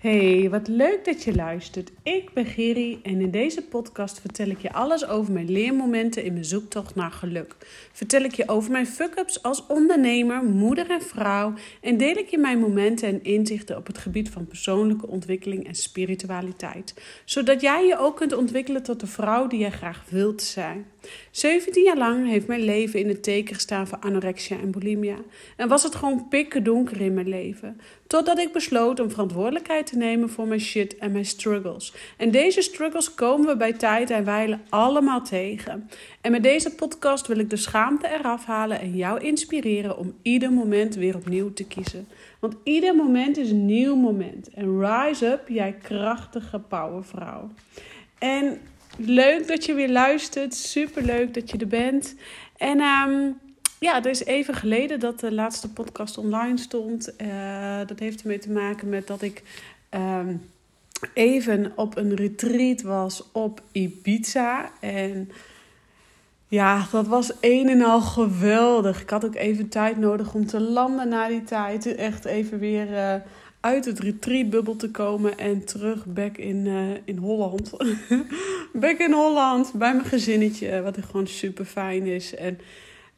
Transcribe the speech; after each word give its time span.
Hey, 0.00 0.50
wat 0.50 0.68
leuk 0.68 1.04
dat 1.04 1.22
je 1.22 1.34
luistert. 1.34 1.90
Ik 2.02 2.32
ben 2.32 2.46
Geri 2.46 3.00
en 3.02 3.20
in 3.20 3.30
deze 3.30 3.62
podcast 3.62 4.20
vertel 4.20 4.46
ik 4.46 4.58
je 4.58 4.72
alles 4.72 5.06
over 5.06 5.32
mijn 5.32 5.50
leermomenten 5.50 6.24
in 6.24 6.32
mijn 6.32 6.44
zoektocht 6.44 6.94
naar 6.94 7.10
geluk. 7.10 7.56
Vertel 7.92 8.22
ik 8.22 8.34
je 8.34 8.48
over 8.48 8.70
mijn 8.70 8.86
fuck-ups 8.86 9.42
als 9.42 9.66
ondernemer, 9.66 10.44
moeder 10.44 10.90
en 10.90 11.02
vrouw 11.02 11.52
en 11.80 11.96
deel 11.96 12.16
ik 12.16 12.28
je 12.28 12.38
mijn 12.38 12.58
momenten 12.58 13.08
en 13.08 13.22
inzichten 13.22 13.76
op 13.76 13.86
het 13.86 13.98
gebied 13.98 14.30
van 14.30 14.46
persoonlijke 14.46 15.06
ontwikkeling 15.06 15.66
en 15.66 15.74
spiritualiteit, 15.74 16.94
zodat 17.24 17.60
jij 17.60 17.86
je 17.86 17.98
ook 17.98 18.16
kunt 18.16 18.32
ontwikkelen 18.32 18.82
tot 18.82 19.00
de 19.00 19.06
vrouw 19.06 19.46
die 19.46 19.60
je 19.60 19.70
graag 19.70 20.04
wilt 20.08 20.42
zijn. 20.42 20.86
17 21.30 21.82
jaar 21.82 21.96
lang 21.96 22.28
heeft 22.28 22.46
mijn 22.46 22.64
leven 22.64 23.00
in 23.00 23.08
het 23.08 23.22
teken 23.22 23.54
gestaan 23.54 23.86
voor 23.86 23.98
anorexia 23.98 24.58
en 24.58 24.70
bulimia 24.70 25.16
en 25.56 25.68
was 25.68 25.82
het 25.82 25.94
gewoon 25.94 26.28
pikken 26.28 26.64
donker 26.64 27.00
in 27.00 27.14
mijn 27.14 27.28
leven, 27.28 27.80
totdat 28.06 28.38
ik 28.38 28.52
besloot 28.52 29.00
om 29.00 29.10
verantwoordelijkheid 29.10 29.86
te 29.86 29.96
nemen 29.96 30.30
voor 30.30 30.46
mijn 30.46 30.60
shit 30.60 30.98
en 30.98 31.12
mijn 31.12 31.24
struggles. 31.24 31.94
En 32.16 32.30
deze 32.30 32.62
struggles 32.62 33.14
komen 33.14 33.46
we 33.46 33.56
bij 33.56 33.72
tijd 33.72 34.10
en 34.10 34.24
wijle 34.24 34.58
allemaal 34.68 35.22
tegen. 35.22 35.90
En 36.20 36.30
met 36.30 36.42
deze 36.42 36.74
podcast 36.74 37.26
wil 37.26 37.38
ik 37.38 37.50
de 37.50 37.56
schaamte 37.56 38.08
eraf 38.08 38.44
halen 38.44 38.80
en 38.80 38.96
jou 38.96 39.20
inspireren 39.20 39.98
om 39.98 40.14
ieder 40.22 40.52
moment 40.52 40.94
weer 40.94 41.16
opnieuw 41.16 41.52
te 41.52 41.64
kiezen. 41.64 42.08
Want 42.40 42.54
ieder 42.62 42.96
moment 42.96 43.36
is 43.36 43.50
een 43.50 43.66
nieuw 43.66 43.96
moment. 43.96 44.50
En 44.50 44.80
rise 44.80 45.26
up, 45.26 45.48
jij 45.48 45.72
krachtige 45.72 46.58
powervrouw. 46.58 47.50
En 48.18 48.60
leuk 49.08 49.48
dat 49.48 49.64
je 49.64 49.74
weer 49.74 49.90
luistert. 49.90 50.54
Super 50.54 51.02
leuk 51.02 51.34
dat 51.34 51.50
je 51.50 51.58
er 51.58 51.66
bent. 51.66 52.14
En 52.56 52.80
um, 52.80 53.38
ja, 53.78 53.94
het 53.94 54.06
is 54.06 54.24
even 54.24 54.54
geleden 54.54 55.00
dat 55.00 55.20
de 55.20 55.32
laatste 55.32 55.72
podcast 55.72 56.18
online 56.18 56.58
stond. 56.58 57.12
Uh, 57.22 57.78
dat 57.86 57.98
heeft 57.98 58.20
ermee 58.20 58.38
te 58.38 58.50
maken 58.50 58.88
met 58.88 59.06
dat 59.06 59.22
ik 59.22 59.42
um, 59.90 60.42
even 61.14 61.72
op 61.76 61.96
een 61.96 62.14
retreat 62.14 62.82
was 62.82 63.24
op 63.32 63.62
Ibiza. 63.72 64.70
En 64.80 65.30
ja, 66.48 66.86
dat 66.90 67.06
was 67.06 67.32
een 67.40 67.68
en 67.68 67.82
al 67.82 68.00
geweldig. 68.00 69.02
Ik 69.02 69.10
had 69.10 69.24
ook 69.24 69.34
even 69.34 69.68
tijd 69.68 69.96
nodig 69.96 70.34
om 70.34 70.46
te 70.46 70.60
landen 70.60 71.08
na 71.08 71.28
die 71.28 71.44
tijd. 71.44 71.94
Echt 71.94 72.24
even 72.24 72.58
weer 72.58 72.90
uh, 72.90 73.14
uit 73.60 73.84
het 73.84 73.98
retreatbubbel 73.98 74.76
te 74.76 74.90
komen 74.90 75.38
en 75.38 75.64
terug 75.64 76.06
back 76.06 76.36
in, 76.36 76.66
uh, 76.66 76.90
in 77.04 77.16
Holland. 77.16 77.72
back 78.72 78.98
in 78.98 79.12
Holland 79.12 79.72
bij 79.72 79.94
mijn 79.94 80.06
gezinnetje, 80.06 80.82
wat 80.82 80.96
gewoon 81.06 81.26
super 81.26 81.64
fijn 81.64 82.06
is. 82.06 82.34
En 82.34 82.58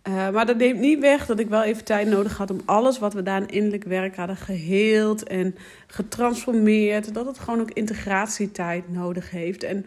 uh, 0.08 0.30
maar 0.30 0.46
dat 0.46 0.56
neemt 0.56 0.78
niet 0.78 0.98
weg 0.98 1.26
dat 1.26 1.38
ik 1.38 1.48
wel 1.48 1.62
even 1.62 1.84
tijd 1.84 2.08
nodig 2.08 2.36
had 2.36 2.50
om 2.50 2.60
alles 2.64 2.98
wat 2.98 3.14
we 3.14 3.22
daar 3.22 3.40
in 3.40 3.48
innerlijk 3.48 3.84
werk 3.84 4.16
hadden 4.16 4.36
geheeld 4.36 5.22
en 5.22 5.56
getransformeerd. 5.86 7.14
Dat 7.14 7.26
het 7.26 7.38
gewoon 7.38 7.60
ook 7.60 7.70
integratietijd 7.70 8.92
nodig 8.92 9.30
heeft. 9.30 9.62
En 9.62 9.86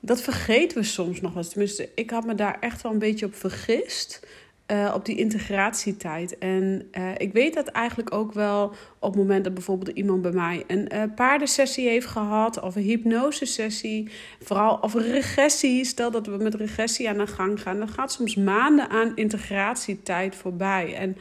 dat 0.00 0.20
vergeten 0.20 0.78
we 0.78 0.84
soms 0.84 1.20
nog 1.20 1.34
wel. 1.34 1.48
Tenminste, 1.48 1.88
ik 1.94 2.10
had 2.10 2.26
me 2.26 2.34
daar 2.34 2.56
echt 2.60 2.82
wel 2.82 2.92
een 2.92 2.98
beetje 2.98 3.26
op 3.26 3.34
vergist. 3.34 4.26
Uh, 4.72 4.92
op 4.94 5.04
die 5.04 5.16
integratietijd. 5.16 6.38
En 6.38 6.88
uh, 6.98 7.10
ik 7.16 7.32
weet 7.32 7.54
dat 7.54 7.68
eigenlijk 7.68 8.14
ook 8.14 8.32
wel 8.32 8.64
op 8.98 9.10
het 9.10 9.16
moment 9.16 9.44
dat 9.44 9.54
bijvoorbeeld 9.54 9.96
iemand 9.96 10.22
bij 10.22 10.32
mij 10.32 10.64
een 10.66 10.88
uh, 10.94 11.02
paardensessie 11.14 11.88
heeft 11.88 12.06
gehad, 12.06 12.60
of 12.60 12.76
een 12.76 12.82
hypnosesessie, 12.82 14.10
vooral 14.42 14.78
of 14.80 14.94
regressie. 14.94 15.84
Stel 15.84 16.10
dat 16.10 16.26
we 16.26 16.36
met 16.36 16.54
regressie 16.54 17.08
aan 17.08 17.18
de 17.18 17.26
gang 17.26 17.62
gaan, 17.62 17.78
dan 17.78 17.88
gaat 17.88 18.12
soms 18.12 18.36
maanden 18.36 18.88
aan 18.88 19.16
integratietijd 19.16 20.34
voorbij. 20.34 20.94
En 20.94 21.16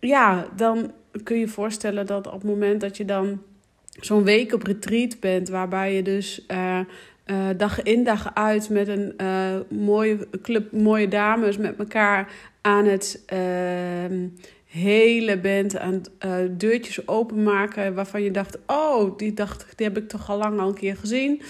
ja, 0.00 0.48
dan 0.56 0.92
kun 1.22 1.34
je 1.34 1.40
je 1.40 1.48
voorstellen 1.48 2.06
dat 2.06 2.26
op 2.26 2.32
het 2.32 2.50
moment 2.50 2.80
dat 2.80 2.96
je 2.96 3.04
dan 3.04 3.42
zo'n 4.00 4.24
week 4.24 4.52
op 4.52 4.62
retreat 4.62 5.20
bent, 5.20 5.48
waarbij 5.48 5.94
je 5.94 6.02
dus 6.02 6.46
dag 7.56 7.82
in 7.82 8.04
dag 8.04 8.34
uit 8.34 8.68
met 8.70 8.88
een 8.88 9.14
uh, 9.20 9.56
mooie 9.68 10.28
club, 10.42 10.72
mooie 10.72 11.08
dames 11.08 11.56
met 11.56 11.78
elkaar 11.78 12.32
aan 12.60 12.84
het 12.84 13.24
uh, 13.32 13.38
hele 14.64 15.38
band 15.38 15.78
aan 15.78 16.02
uh, 16.26 16.34
deurtjes 16.50 17.08
openmaken. 17.08 17.94
Waarvan 17.94 18.22
je 18.22 18.30
dacht, 18.30 18.58
oh, 18.66 19.18
die, 19.18 19.34
dacht, 19.34 19.66
die 19.76 19.86
heb 19.86 19.96
ik 19.96 20.08
toch 20.08 20.30
al 20.30 20.38
lang 20.38 20.60
al 20.60 20.68
een 20.68 20.74
keer 20.74 20.96
gezien. 20.96 21.42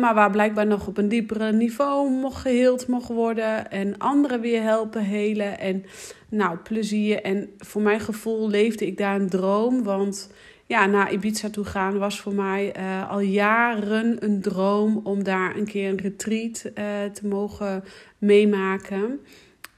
maar 0.00 0.14
waar 0.14 0.30
blijkbaar 0.30 0.66
nog 0.66 0.86
op 0.86 0.98
een 0.98 1.08
diepere 1.08 1.52
niveau 1.52 2.10
mocht 2.10 2.40
geheeld 2.40 2.86
mocht 2.86 3.08
worden. 3.08 3.70
En 3.70 3.98
anderen 3.98 4.40
weer 4.40 4.62
helpen 4.62 5.04
helen. 5.04 5.58
En 5.58 5.84
nou, 6.28 6.56
plezier. 6.56 7.22
En 7.22 7.50
voor 7.58 7.82
mijn 7.82 8.00
gevoel 8.00 8.48
leefde 8.48 8.86
ik 8.86 8.98
daar 8.98 9.20
een 9.20 9.28
droom. 9.28 9.82
Want 9.82 10.30
ja, 10.70 10.86
naar 10.86 11.12
Ibiza 11.12 11.50
toe 11.50 11.64
gaan 11.64 11.98
was 11.98 12.20
voor 12.20 12.34
mij 12.34 12.74
uh, 12.78 13.10
al 13.10 13.20
jaren 13.20 14.24
een 14.24 14.40
droom 14.40 15.00
om 15.04 15.24
daar 15.24 15.56
een 15.56 15.64
keer 15.64 15.88
een 15.88 16.00
retreat 16.00 16.64
uh, 16.64 17.04
te 17.12 17.26
mogen 17.26 17.84
meemaken. 18.18 19.20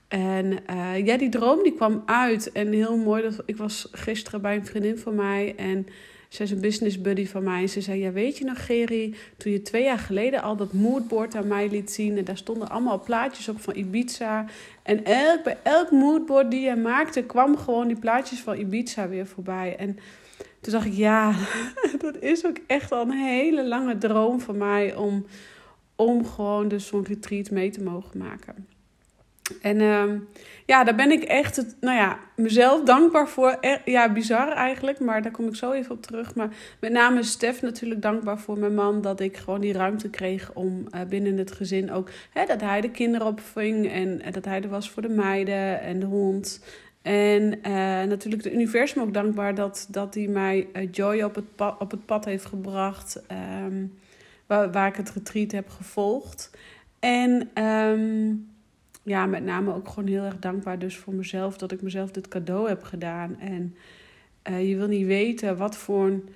En 0.09 0.59
uh, 0.71 1.07
ja, 1.07 1.17
die 1.17 1.29
droom 1.29 1.63
die 1.63 1.75
kwam 1.75 2.03
uit. 2.07 2.53
En 2.53 2.73
heel 2.73 2.97
mooi, 2.97 3.23
dat, 3.23 3.43
ik 3.47 3.57
was 3.57 3.89
gisteren 3.93 4.41
bij 4.41 4.57
een 4.57 4.67
vriendin 4.67 4.99
van 4.99 5.15
mij 5.15 5.55
en 5.57 5.87
zij 6.29 6.45
is 6.45 6.51
een 6.51 6.61
business 6.61 7.01
buddy 7.01 7.27
van 7.27 7.43
mij. 7.43 7.63
En 7.63 7.69
ze 7.69 7.81
zei, 7.81 8.01
ja 8.01 8.13
weet 8.13 8.39
je 8.39 8.45
nog 8.45 8.67
Geri, 8.67 9.15
toen 9.37 9.53
je 9.53 9.63
twee 9.63 9.85
jaar 9.85 9.99
geleden 9.99 10.43
al 10.43 10.57
dat 10.57 10.73
moodboard 10.73 11.35
aan 11.35 11.47
mij 11.47 11.69
liet 11.69 11.91
zien. 11.91 12.19
En 12.19 12.25
daar 12.25 12.37
stonden 12.37 12.69
allemaal 12.69 13.03
plaatjes 13.03 13.49
op 13.49 13.61
van 13.61 13.77
Ibiza. 13.77 14.45
En 14.83 15.05
elk, 15.05 15.43
bij 15.43 15.59
elk 15.63 15.91
moodboard 15.91 16.51
die 16.51 16.61
je 16.61 16.77
maakte, 16.77 17.23
kwam 17.23 17.57
gewoon 17.57 17.87
die 17.87 17.99
plaatjes 17.99 18.41
van 18.41 18.59
Ibiza 18.59 19.09
weer 19.09 19.27
voorbij. 19.27 19.77
En 19.77 19.99
toen 20.61 20.73
dacht 20.73 20.87
ik, 20.87 20.93
ja, 20.93 21.35
dat 21.99 22.19
is 22.21 22.47
ook 22.47 22.57
echt 22.67 22.93
al 22.93 23.03
een 23.03 23.11
hele 23.11 23.67
lange 23.67 23.99
droom 23.99 24.41
van 24.41 24.57
mij 24.57 24.95
om, 24.95 25.27
om 25.97 26.27
gewoon 26.27 26.69
dus 26.69 26.87
zo'n 26.87 27.05
retreat 27.05 27.51
mee 27.51 27.71
te 27.71 27.83
mogen 27.83 28.19
maken. 28.19 28.67
En 29.61 29.81
uh, 29.81 30.05
ja, 30.67 30.85
daar 30.85 30.95
ben 30.95 31.11
ik 31.11 31.23
echt, 31.23 31.65
nou 31.81 31.97
ja, 31.97 32.19
mezelf 32.37 32.85
dankbaar 32.85 33.29
voor. 33.29 33.59
Ja, 33.85 34.13
bizar 34.13 34.53
eigenlijk, 34.53 35.01
maar 35.01 35.23
daar 35.23 35.33
kom 35.33 35.47
ik 35.49 35.55
zo 35.55 35.73
even 35.73 35.95
op 35.95 36.03
terug. 36.03 36.35
Maar 36.35 36.49
met 36.81 36.93
name 36.93 37.23
Stef 37.23 37.63
natuurlijk 37.63 38.03
dankbaar 38.03 38.39
voor 38.39 38.59
mijn 38.59 38.75
man. 38.75 39.01
Dat 39.01 39.21
ik 39.21 39.37
gewoon 39.37 39.61
die 39.61 39.73
ruimte 39.73 40.11
kreeg 40.11 40.53
om 40.53 40.87
uh, 40.95 41.01
binnen 41.09 41.37
het 41.39 41.53
gezin 41.53 41.93
ook... 41.93 42.11
Hè, 42.31 42.47
dat 42.47 42.61
hij 42.61 42.81
de 42.81 42.91
kinderen 42.91 43.27
opving 43.27 43.91
en 43.91 44.23
dat 44.31 44.45
hij 44.45 44.63
er 44.63 44.69
was 44.69 44.91
voor 44.91 45.03
de 45.03 45.09
meiden 45.09 45.81
en 45.81 46.01
de 46.01 46.07
hond. 46.07 46.61
En 47.03 47.43
uh, 47.43 47.73
natuurlijk 48.09 48.45
het 48.45 48.53
universum 48.53 49.03
ook 49.03 49.15
dankbaar 49.15 49.55
dat, 49.55 49.87
dat 49.91 50.15
hij 50.15 50.27
mij 50.27 50.69
uh, 50.73 50.89
Joy 50.93 51.23
op 51.23 51.35
het, 51.35 51.57
pad, 51.57 51.81
op 51.81 51.91
het 51.91 52.07
pad 52.07 52.25
heeft 52.25 52.45
gebracht. 52.45 53.23
Um, 53.65 53.93
waar, 54.47 54.73
waar 54.73 54.89
ik 54.89 54.97
het 54.97 55.11
retreat 55.11 55.51
heb 55.51 55.69
gevolgd. 55.69 56.51
En 56.99 57.63
um, 57.65 58.51
ja, 59.03 59.27
met 59.27 59.45
name 59.45 59.75
ook 59.75 59.89
gewoon 59.89 60.09
heel 60.09 60.23
erg 60.23 60.39
dankbaar 60.39 60.79
dus 60.79 60.97
voor 60.97 61.15
mezelf 61.15 61.57
dat 61.57 61.73
ik 61.73 61.83
mezelf 61.83 62.11
dit 62.11 62.29
cadeau 62.29 62.69
heb 62.69 62.83
gedaan. 62.83 63.39
En 63.41 63.77
uh, 64.51 64.69
je 64.69 64.77
wil 64.77 64.87
niet 64.87 65.07
weten 65.07 65.57
wat 65.57 65.77
voor 65.77 66.07
een 66.07 66.29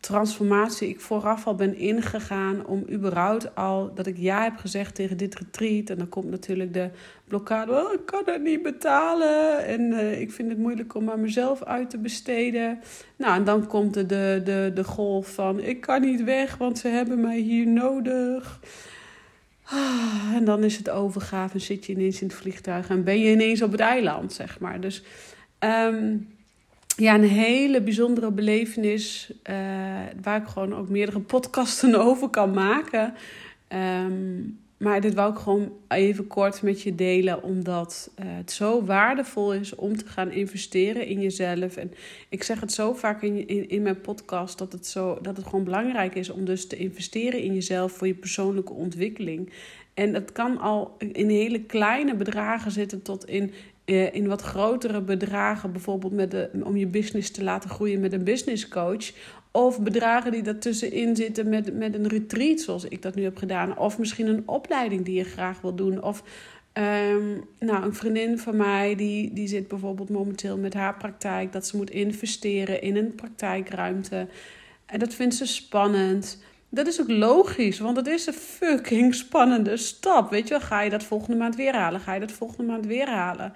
transformatie 0.00 0.88
ik 0.88 1.00
vooraf 1.00 1.46
al 1.46 1.54
ben 1.54 1.76
ingegaan 1.76 2.66
om 2.66 2.84
überhaupt 2.90 3.54
al 3.54 3.94
dat 3.94 4.06
ik 4.06 4.16
ja 4.18 4.42
heb 4.42 4.56
gezegd 4.56 4.94
tegen 4.94 5.16
dit 5.16 5.34
retreat. 5.34 5.90
En 5.90 5.98
dan 5.98 6.08
komt 6.08 6.30
natuurlijk 6.30 6.74
de 6.74 6.90
blokkade, 7.24 7.72
oh, 7.72 7.92
ik 7.92 8.06
kan 8.06 8.22
het 8.24 8.42
niet 8.42 8.62
betalen 8.62 9.64
en 9.66 9.80
uh, 9.80 10.20
ik 10.20 10.32
vind 10.32 10.48
het 10.48 10.58
moeilijk 10.58 10.94
om 10.94 11.10
aan 11.10 11.20
mezelf 11.20 11.62
uit 11.62 11.90
te 11.90 11.98
besteden. 11.98 12.80
Nou, 13.16 13.36
en 13.36 13.44
dan 13.44 13.66
komt 13.66 13.94
de, 13.94 14.06
de, 14.06 14.40
de, 14.44 14.70
de 14.74 14.84
golf 14.84 15.34
van 15.34 15.60
ik 15.60 15.80
kan 15.80 16.00
niet 16.00 16.24
weg, 16.24 16.56
want 16.56 16.78
ze 16.78 16.88
hebben 16.88 17.20
mij 17.20 17.38
hier 17.38 17.66
nodig. 17.66 18.60
Ah, 19.64 20.32
en 20.34 20.44
dan 20.44 20.64
is 20.64 20.76
het 20.76 20.90
overgave 20.90 21.54
en 21.54 21.60
zit 21.60 21.86
je 21.86 21.92
ineens 21.92 22.20
in 22.20 22.26
het 22.26 22.36
vliegtuig 22.36 22.88
en 22.88 23.04
ben 23.04 23.20
je 23.20 23.32
ineens 23.32 23.62
op 23.62 23.72
het 23.72 23.80
eiland, 23.80 24.32
zeg 24.32 24.60
maar. 24.60 24.80
Dus 24.80 25.02
um, 25.58 26.28
ja, 27.00 27.14
een 27.14 27.28
hele 27.28 27.82
bijzondere 27.82 28.30
belevenis. 28.30 29.32
Uh, 29.50 29.56
waar 30.22 30.40
ik 30.40 30.46
gewoon 30.46 30.74
ook 30.74 30.88
meerdere 30.88 31.20
podcasten 31.20 31.94
over 32.06 32.28
kan 32.28 32.50
maken. 32.50 33.14
Um, 33.68 34.58
maar 34.80 35.00
dit 35.00 35.14
wou 35.14 35.32
ik 35.32 35.38
gewoon 35.38 35.72
even 35.88 36.26
kort 36.26 36.62
met 36.62 36.82
je 36.82 36.94
delen, 36.94 37.42
omdat 37.42 38.10
uh, 38.18 38.26
het 38.28 38.52
zo 38.52 38.84
waardevol 38.84 39.54
is 39.54 39.74
om 39.74 39.96
te 39.96 40.06
gaan 40.06 40.30
investeren 40.30 41.06
in 41.06 41.20
jezelf. 41.20 41.76
En 41.76 41.92
ik 42.28 42.42
zeg 42.42 42.60
het 42.60 42.72
zo 42.72 42.92
vaak 42.92 43.22
in, 43.22 43.48
in, 43.48 43.68
in 43.68 43.82
mijn 43.82 44.00
podcast 44.00 44.58
dat 44.58 44.72
het, 44.72 44.86
zo, 44.86 45.18
dat 45.22 45.36
het 45.36 45.46
gewoon 45.46 45.64
belangrijk 45.64 46.14
is 46.14 46.30
om 46.30 46.44
dus 46.44 46.66
te 46.66 46.76
investeren 46.76 47.40
in 47.40 47.54
jezelf 47.54 47.92
voor 47.92 48.06
je 48.06 48.14
persoonlijke 48.14 48.72
ontwikkeling. 48.72 49.52
En 49.94 50.12
dat 50.12 50.32
kan 50.32 50.58
al 50.58 50.96
in 50.98 51.28
hele 51.28 51.62
kleine 51.62 52.14
bedragen 52.14 52.70
zitten 52.70 53.02
tot 53.02 53.26
in 53.26 53.52
eh, 53.90 54.14
in 54.14 54.26
wat 54.26 54.42
grotere 54.42 55.00
bedragen, 55.00 55.72
bijvoorbeeld 55.72 56.12
met 56.12 56.30
de, 56.30 56.50
om 56.62 56.76
je 56.76 56.86
business 56.86 57.30
te 57.30 57.42
laten 57.42 57.70
groeien 57.70 58.00
met 58.00 58.12
een 58.12 58.24
business 58.24 58.68
coach. 58.68 59.12
Of 59.50 59.80
bedragen 59.80 60.32
die 60.32 60.42
daartussenin 60.42 61.16
zitten 61.16 61.48
met, 61.48 61.74
met 61.74 61.94
een 61.94 62.08
retreat, 62.08 62.60
zoals 62.60 62.84
ik 62.84 63.02
dat 63.02 63.14
nu 63.14 63.22
heb 63.22 63.36
gedaan. 63.36 63.78
Of 63.78 63.98
misschien 63.98 64.26
een 64.26 64.48
opleiding 64.48 65.04
die 65.04 65.14
je 65.14 65.24
graag 65.24 65.60
wil 65.60 65.74
doen. 65.74 66.02
Of 66.02 66.22
um, 66.74 67.44
nou, 67.58 67.84
een 67.84 67.94
vriendin 67.94 68.38
van 68.38 68.56
mij, 68.56 68.94
die, 68.94 69.32
die 69.32 69.48
zit 69.48 69.68
bijvoorbeeld 69.68 70.10
momenteel 70.10 70.58
met 70.58 70.74
haar 70.74 70.96
praktijk. 70.96 71.52
Dat 71.52 71.66
ze 71.66 71.76
moet 71.76 71.90
investeren 71.90 72.82
in 72.82 72.96
een 72.96 73.14
praktijkruimte. 73.14 74.26
En 74.86 74.98
dat 74.98 75.14
vindt 75.14 75.34
ze 75.34 75.46
spannend. 75.46 76.42
Dat 76.72 76.86
is 76.86 77.00
ook 77.00 77.08
logisch, 77.08 77.78
want 77.78 77.96
het 77.96 78.06
is 78.06 78.26
een 78.26 78.32
fucking 78.32 79.14
spannende 79.14 79.76
stap. 79.76 80.30
Weet 80.30 80.48
je 80.48 80.58
wel, 80.58 80.66
ga 80.66 80.80
je 80.80 80.90
dat 80.90 81.02
volgende 81.02 81.36
maand 81.36 81.56
weer 81.56 81.74
halen? 81.74 82.00
Ga 82.00 82.14
je 82.14 82.20
dat 82.20 82.32
volgende 82.32 82.72
maand 82.72 82.86
weer 82.86 83.08
halen? 83.08 83.52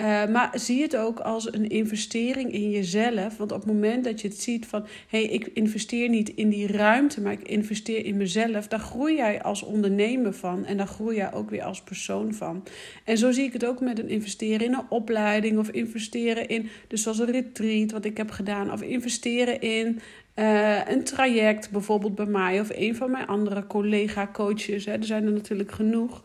Uh, 0.00 0.26
maar 0.26 0.50
zie 0.54 0.82
het 0.82 0.96
ook 0.96 1.20
als 1.20 1.52
een 1.52 1.68
investering 1.68 2.52
in 2.52 2.70
jezelf. 2.70 3.36
Want 3.36 3.52
op 3.52 3.58
het 3.58 3.72
moment 3.72 4.04
dat 4.04 4.20
je 4.20 4.28
het 4.28 4.40
ziet 4.40 4.66
van... 4.66 4.86
hé, 5.08 5.18
hey, 5.24 5.28
ik 5.32 5.46
investeer 5.46 6.08
niet 6.08 6.28
in 6.28 6.48
die 6.48 6.66
ruimte, 6.66 7.20
maar 7.20 7.32
ik 7.32 7.48
investeer 7.48 8.04
in 8.04 8.16
mezelf... 8.16 8.68
daar 8.68 8.80
groei 8.80 9.16
jij 9.16 9.42
als 9.42 9.62
ondernemer 9.62 10.32
van 10.32 10.64
en 10.64 10.76
daar 10.76 10.86
groei 10.86 11.16
jij 11.16 11.32
ook 11.32 11.50
weer 11.50 11.62
als 11.62 11.82
persoon 11.82 12.34
van. 12.34 12.62
En 13.04 13.18
zo 13.18 13.30
zie 13.32 13.44
ik 13.44 13.52
het 13.52 13.64
ook 13.64 13.80
met 13.80 13.98
een 13.98 14.08
investeren 14.08 14.66
in 14.66 14.74
een 14.74 14.86
opleiding... 14.88 15.58
of 15.58 15.68
investeren 15.68 16.48
in, 16.48 16.68
dus 16.88 17.02
zoals 17.02 17.18
een 17.18 17.30
retreat 17.30 17.90
wat 17.90 18.04
ik 18.04 18.16
heb 18.16 18.30
gedaan... 18.30 18.72
of 18.72 18.82
investeren 18.82 19.60
in 19.60 20.00
uh, 20.34 20.88
een 20.88 21.04
traject, 21.04 21.70
bijvoorbeeld 21.70 22.14
bij 22.14 22.26
mij... 22.26 22.60
of 22.60 22.70
een 22.74 22.96
van 22.96 23.10
mijn 23.10 23.26
andere 23.26 23.66
collega-coaches. 23.66 24.86
Er 24.86 25.04
zijn 25.04 25.24
er 25.24 25.32
natuurlijk 25.32 25.72
genoeg... 25.72 26.24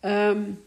Um, 0.00 0.58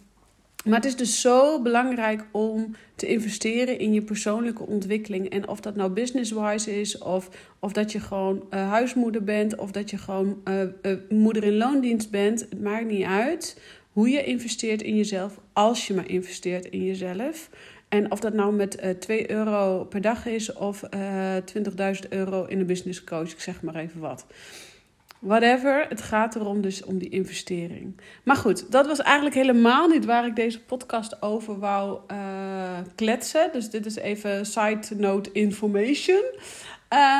maar 0.65 0.75
het 0.75 0.85
is 0.85 0.95
dus 0.95 1.21
zo 1.21 1.61
belangrijk 1.61 2.25
om 2.31 2.75
te 2.95 3.07
investeren 3.07 3.79
in 3.79 3.93
je 3.93 4.01
persoonlijke 4.01 4.63
ontwikkeling. 4.63 5.29
En 5.29 5.47
of 5.47 5.59
dat 5.59 5.75
nou 5.75 5.91
business-wise 5.91 6.79
is, 6.79 6.97
of, 6.97 7.29
of 7.59 7.71
dat 7.71 7.91
je 7.91 7.99
gewoon 7.99 8.45
uh, 8.53 8.69
huismoeder 8.69 9.23
bent, 9.23 9.55
of 9.55 9.71
dat 9.71 9.89
je 9.89 9.97
gewoon 9.97 10.41
uh, 10.45 10.61
uh, 10.81 10.93
moeder 11.09 11.43
in 11.43 11.57
loondienst 11.57 12.11
bent. 12.11 12.39
Het 12.39 12.61
maakt 12.61 12.85
niet 12.85 13.05
uit 13.05 13.61
hoe 13.91 14.09
je 14.09 14.23
investeert 14.23 14.81
in 14.81 14.95
jezelf, 14.95 15.39
als 15.53 15.87
je 15.87 15.93
maar 15.93 16.09
investeert 16.09 16.65
in 16.65 16.83
jezelf. 16.83 17.49
En 17.89 18.11
of 18.11 18.19
dat 18.19 18.33
nou 18.33 18.53
met 18.53 18.95
2 18.99 19.31
euro 19.31 19.83
per 19.83 20.01
dag 20.01 20.25
is 20.25 20.53
of 20.53 20.83
20.000 22.03 22.09
euro 22.09 22.45
in 22.45 22.59
een 22.59 22.65
business 22.65 23.03
coach, 23.03 23.31
ik 23.31 23.39
zeg 23.39 23.61
maar 23.61 23.75
even 23.75 23.99
wat. 23.99 24.25
Whatever, 25.25 25.85
het 25.89 26.01
gaat 26.01 26.35
erom 26.35 26.61
dus 26.61 26.83
om 26.83 26.97
die 26.97 27.09
investering. 27.09 27.99
Maar 28.23 28.35
goed, 28.35 28.71
dat 28.71 28.87
was 28.87 28.99
eigenlijk 28.99 29.35
helemaal 29.35 29.87
niet 29.87 30.05
waar 30.05 30.25
ik 30.25 30.35
deze 30.35 30.63
podcast 30.63 31.21
over 31.21 31.59
wou 31.59 31.99
uh, 32.11 32.17
kletsen. 32.95 33.49
Dus 33.51 33.69
dit 33.69 33.85
is 33.85 33.95
even 33.95 34.45
side 34.45 34.95
note 34.97 35.31
information. 35.31 36.21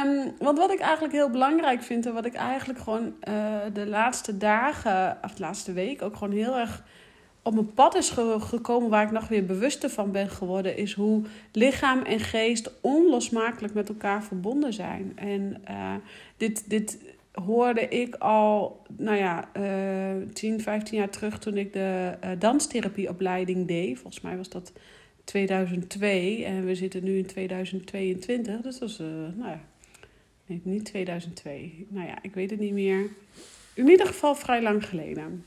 Um, 0.03 0.33
want 0.39 0.57
wat 0.57 0.71
ik 0.71 0.79
eigenlijk 0.79 1.13
heel 1.13 1.29
belangrijk 1.29 1.81
vind 1.81 2.05
en 2.05 2.13
wat 2.13 2.25
ik 2.25 2.33
eigenlijk 2.33 2.79
gewoon 2.79 3.05
uh, 3.05 3.33
de 3.73 3.87
laatste 3.87 4.37
dagen, 4.37 5.17
of 5.23 5.33
de 5.33 5.41
laatste 5.41 5.73
week 5.73 6.01
ook 6.01 6.15
gewoon 6.15 6.33
heel 6.33 6.57
erg 6.57 6.83
op 7.41 7.53
mijn 7.53 7.73
pad 7.73 7.95
is 7.95 8.09
gekomen, 8.39 8.89
waar 8.89 9.03
ik 9.03 9.11
nog 9.11 9.27
weer 9.27 9.45
bewuster 9.45 9.89
van 9.89 10.11
ben 10.11 10.29
geworden, 10.29 10.77
is 10.77 10.93
hoe 10.93 11.23
lichaam 11.51 12.01
en 12.01 12.19
geest 12.19 12.71
onlosmakelijk 12.81 13.73
met 13.73 13.89
elkaar 13.89 14.23
verbonden 14.23 14.73
zijn. 14.73 15.11
En 15.15 15.61
uh, 15.69 15.93
dit, 16.37 16.69
dit 16.69 16.97
hoorde 17.35 17.87
ik 17.87 18.15
al, 18.15 18.81
nou 18.97 19.17
ja, 19.17 19.49
uh, 19.57 20.27
10, 20.33 20.61
15 20.61 20.97
jaar 20.97 21.09
terug 21.09 21.39
toen 21.39 21.57
ik 21.57 21.73
de 21.73 22.17
uh, 22.23 22.29
danstherapieopleiding 22.39 23.67
deed. 23.67 23.99
Volgens 23.99 24.23
mij 24.23 24.37
was 24.37 24.49
dat 24.49 24.71
2002 25.23 26.45
en 26.45 26.65
we 26.65 26.75
zitten 26.75 27.03
nu 27.03 27.17
in 27.17 27.25
2022. 27.25 28.61
Dus 28.61 28.79
dat 28.79 28.89
is, 28.89 28.99
uh, 28.99 29.07
nou 29.35 29.49
ja, 29.49 29.61
niet 30.45 30.85
2002. 30.85 31.85
Nou 31.89 32.07
ja, 32.07 32.17
ik 32.21 32.33
weet 32.33 32.49
het 32.49 32.59
niet 32.59 32.73
meer. 32.73 33.09
In 33.73 33.89
ieder 33.89 34.07
geval 34.07 34.35
vrij 34.35 34.61
lang 34.61 34.87
geleden. 34.87 35.45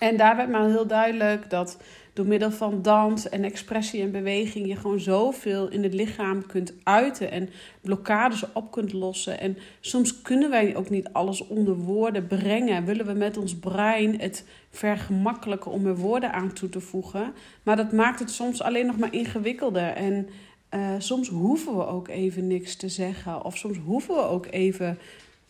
En 0.00 0.16
daar 0.16 0.36
werd 0.36 0.48
maar 0.48 0.68
heel 0.68 0.86
duidelijk 0.86 1.50
dat 1.50 1.76
door 2.12 2.26
middel 2.26 2.50
van 2.50 2.82
dans 2.82 3.28
en 3.28 3.44
expressie 3.44 4.02
en 4.02 4.10
beweging 4.10 4.66
je 4.66 4.76
gewoon 4.76 5.00
zoveel 5.00 5.68
in 5.68 5.82
het 5.82 5.94
lichaam 5.94 6.46
kunt 6.46 6.72
uiten 6.82 7.30
en 7.30 7.48
blokkades 7.80 8.52
op 8.52 8.70
kunt 8.70 8.92
lossen. 8.92 9.40
En 9.40 9.56
soms 9.80 10.22
kunnen 10.22 10.50
wij 10.50 10.76
ook 10.76 10.90
niet 10.90 11.08
alles 11.12 11.46
onder 11.46 11.76
woorden 11.76 12.26
brengen. 12.26 12.84
Willen 12.84 13.06
we 13.06 13.12
met 13.12 13.36
ons 13.36 13.58
brein 13.58 14.20
het 14.20 14.44
vergemakkelijken 14.70 15.70
om 15.70 15.86
er 15.86 15.96
woorden 15.96 16.32
aan 16.32 16.52
toe 16.52 16.68
te 16.68 16.80
voegen. 16.80 17.32
Maar 17.62 17.76
dat 17.76 17.92
maakt 17.92 18.18
het 18.18 18.30
soms 18.30 18.62
alleen 18.62 18.86
nog 18.86 18.98
maar 18.98 19.14
ingewikkelder. 19.14 19.88
En 19.88 20.28
uh, 20.74 20.94
soms 20.98 21.28
hoeven 21.28 21.76
we 21.76 21.86
ook 21.86 22.08
even 22.08 22.46
niks 22.46 22.76
te 22.76 22.88
zeggen. 22.88 23.44
Of 23.44 23.56
soms 23.56 23.78
hoeven 23.78 24.14
we 24.14 24.22
ook 24.22 24.46
even 24.50 24.98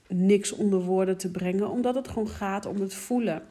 niks 0.07 0.53
onder 0.53 0.81
woorden 0.81 1.17
te 1.17 1.31
brengen, 1.31 1.71
omdat 1.71 1.95
het 1.95 2.09
gewoon 2.09 2.29
gaat 2.29 2.67
om 2.67 2.81
het 2.81 2.95
voelen. 2.95 3.43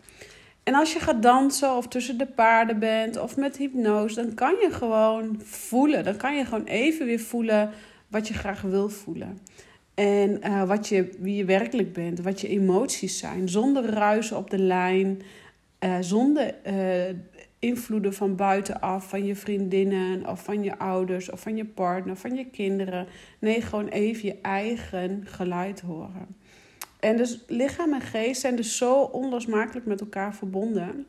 En 0.70 0.76
als 0.76 0.94
je 0.94 1.00
gaat 1.00 1.22
dansen 1.22 1.76
of 1.76 1.88
tussen 1.88 2.18
de 2.18 2.26
paarden 2.26 2.80
bent 2.80 3.20
of 3.20 3.38
met 3.38 3.58
hypnose, 3.58 4.16
dan 4.16 4.34
kan 4.34 4.56
je 4.62 4.70
gewoon 4.72 5.42
voelen. 5.44 6.04
Dan 6.04 6.18
kan 6.18 6.36
je 6.36 6.46
gewoon 6.46 6.64
even 6.64 7.06
weer 7.06 7.20
voelen 7.20 7.70
wat 8.08 8.28
je 8.28 8.34
graag 8.34 8.62
wil 8.62 8.90
voelen. 8.90 9.40
En 9.94 10.40
uh, 10.44 10.64
wat 10.64 10.88
je, 10.88 11.10
wie 11.20 11.36
je 11.36 11.46
werkelijk 11.46 11.94
bent, 11.94 12.20
wat 12.20 12.42
je 12.42 12.48
emoties 12.48 13.18
zijn. 13.18 13.50
Zonder 13.50 13.86
ruisen 13.86 14.38
op 14.38 14.50
de 14.50 14.58
lijn, 14.58 15.22
uh, 15.80 15.96
zonder 16.00 16.56
uh, 16.68 17.16
invloeden 17.60 18.14
van 18.14 18.36
buitenaf, 18.36 19.10
van 19.10 19.26
je 19.26 19.36
vriendinnen 19.36 20.28
of 20.28 20.44
van 20.44 20.64
je 20.64 20.78
ouders 20.78 21.32
of 21.32 21.40
van 21.40 21.56
je 21.56 21.66
partner, 21.66 22.16
van 22.16 22.36
je 22.36 22.46
kinderen. 22.46 23.08
Nee, 23.40 23.62
gewoon 23.62 23.88
even 23.88 24.26
je 24.26 24.38
eigen 24.42 25.22
geluid 25.26 25.82
horen. 25.82 26.39
En 27.00 27.18
dus 27.18 27.44
lichaam 27.48 27.94
en 27.94 28.02
geest 28.02 28.42
zijn 28.42 28.56
dus 28.56 28.78
zo 28.78 29.02
onlosmakelijk 29.02 29.86
met 29.86 30.00
elkaar 30.00 30.36
verbonden. 30.36 31.06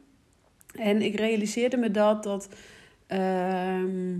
En 0.75 1.03
ik 1.03 1.15
realiseerde 1.15 1.77
me 1.77 1.91
dat, 1.91 2.23
dat 2.23 2.49
ehm, 3.07 4.13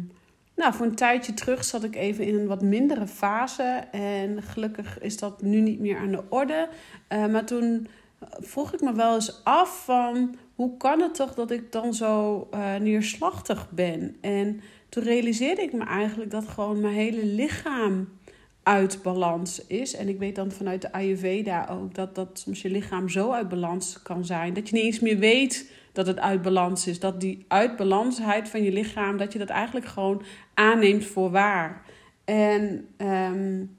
nou, 0.57 0.75
voor 0.75 0.87
een 0.87 0.95
tijdje 0.95 1.35
terug 1.35 1.65
zat 1.65 1.85
ik 1.85 1.97
even 1.97 2.25
in 2.25 2.35
een 2.35 2.47
wat 2.47 2.63
mindere 2.63 3.07
fase. 3.07 3.85
En 3.91 4.43
gelukkig 4.43 5.01
is 5.01 5.19
dat 5.19 5.43
nu 5.43 5.61
niet 5.61 5.81
meer 5.81 5.99
aan 5.99 6.11
de 6.11 6.23
orde. 6.29 6.69
Uh, 7.13 7.27
maar 7.27 7.45
toen 7.45 7.87
vroeg 8.39 8.73
ik 8.73 8.81
me 8.81 8.93
wel 8.93 9.15
eens 9.15 9.45
af 9.45 9.85
van 9.85 10.37
hoe 10.55 10.77
kan 10.77 11.01
het 11.01 11.15
toch 11.15 11.35
dat 11.35 11.51
ik 11.51 11.73
dan 11.73 11.95
zo 11.95 12.49
uh, 12.55 12.75
neerslachtig 12.75 13.71
ben? 13.71 14.17
En 14.21 14.61
toen 14.89 15.03
realiseerde 15.03 15.63
ik 15.63 15.73
me 15.73 15.85
eigenlijk 15.85 16.31
dat 16.31 16.49
gewoon 16.49 16.81
mijn 16.81 16.95
hele 16.95 17.25
lichaam 17.25 18.09
uit 18.63 19.03
balans 19.03 19.67
is. 19.67 19.95
En 19.95 20.09
ik 20.09 20.19
weet 20.19 20.35
dan 20.35 20.53
vanuit 20.53 20.83
de 20.83 20.93
Ayurveda 20.93 21.67
ook 21.71 21.95
dat, 21.95 22.15
dat 22.15 22.29
soms 22.45 22.63
je 22.63 22.71
lichaam 22.71 23.09
zo 23.09 23.33
uit 23.33 23.49
balans 23.49 24.03
kan 24.03 24.25
zijn. 24.25 24.55
Dat 24.55 24.69
je 24.69 24.75
niet 24.75 24.85
eens 24.85 25.01
meer 25.01 25.19
weet 25.19 25.73
dat 25.93 26.07
het 26.07 26.19
uit 26.19 26.43
balans 26.43 26.87
is. 26.87 27.01
Dat 27.01 27.21
die 27.21 27.45
uitbalansheid 27.49 28.49
van 28.49 28.63
je 28.63 28.73
lichaam, 28.73 29.17
dat 29.17 29.33
je 29.33 29.39
dat 29.39 29.49
eigenlijk 29.49 29.87
gewoon 29.87 30.23
aanneemt 30.55 31.05
voor 31.05 31.31
waar. 31.31 31.83
En 32.25 32.89
um, 32.97 33.79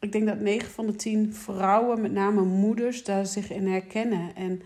ik 0.00 0.12
denk 0.12 0.26
dat 0.26 0.40
9 0.40 0.70
van 0.70 0.86
de 0.86 0.94
10 0.94 1.34
vrouwen, 1.34 2.00
met 2.00 2.12
name 2.12 2.42
moeders, 2.42 3.04
daar 3.04 3.26
zich 3.26 3.50
in 3.50 3.66
herkennen. 3.66 4.34
En 4.34 4.62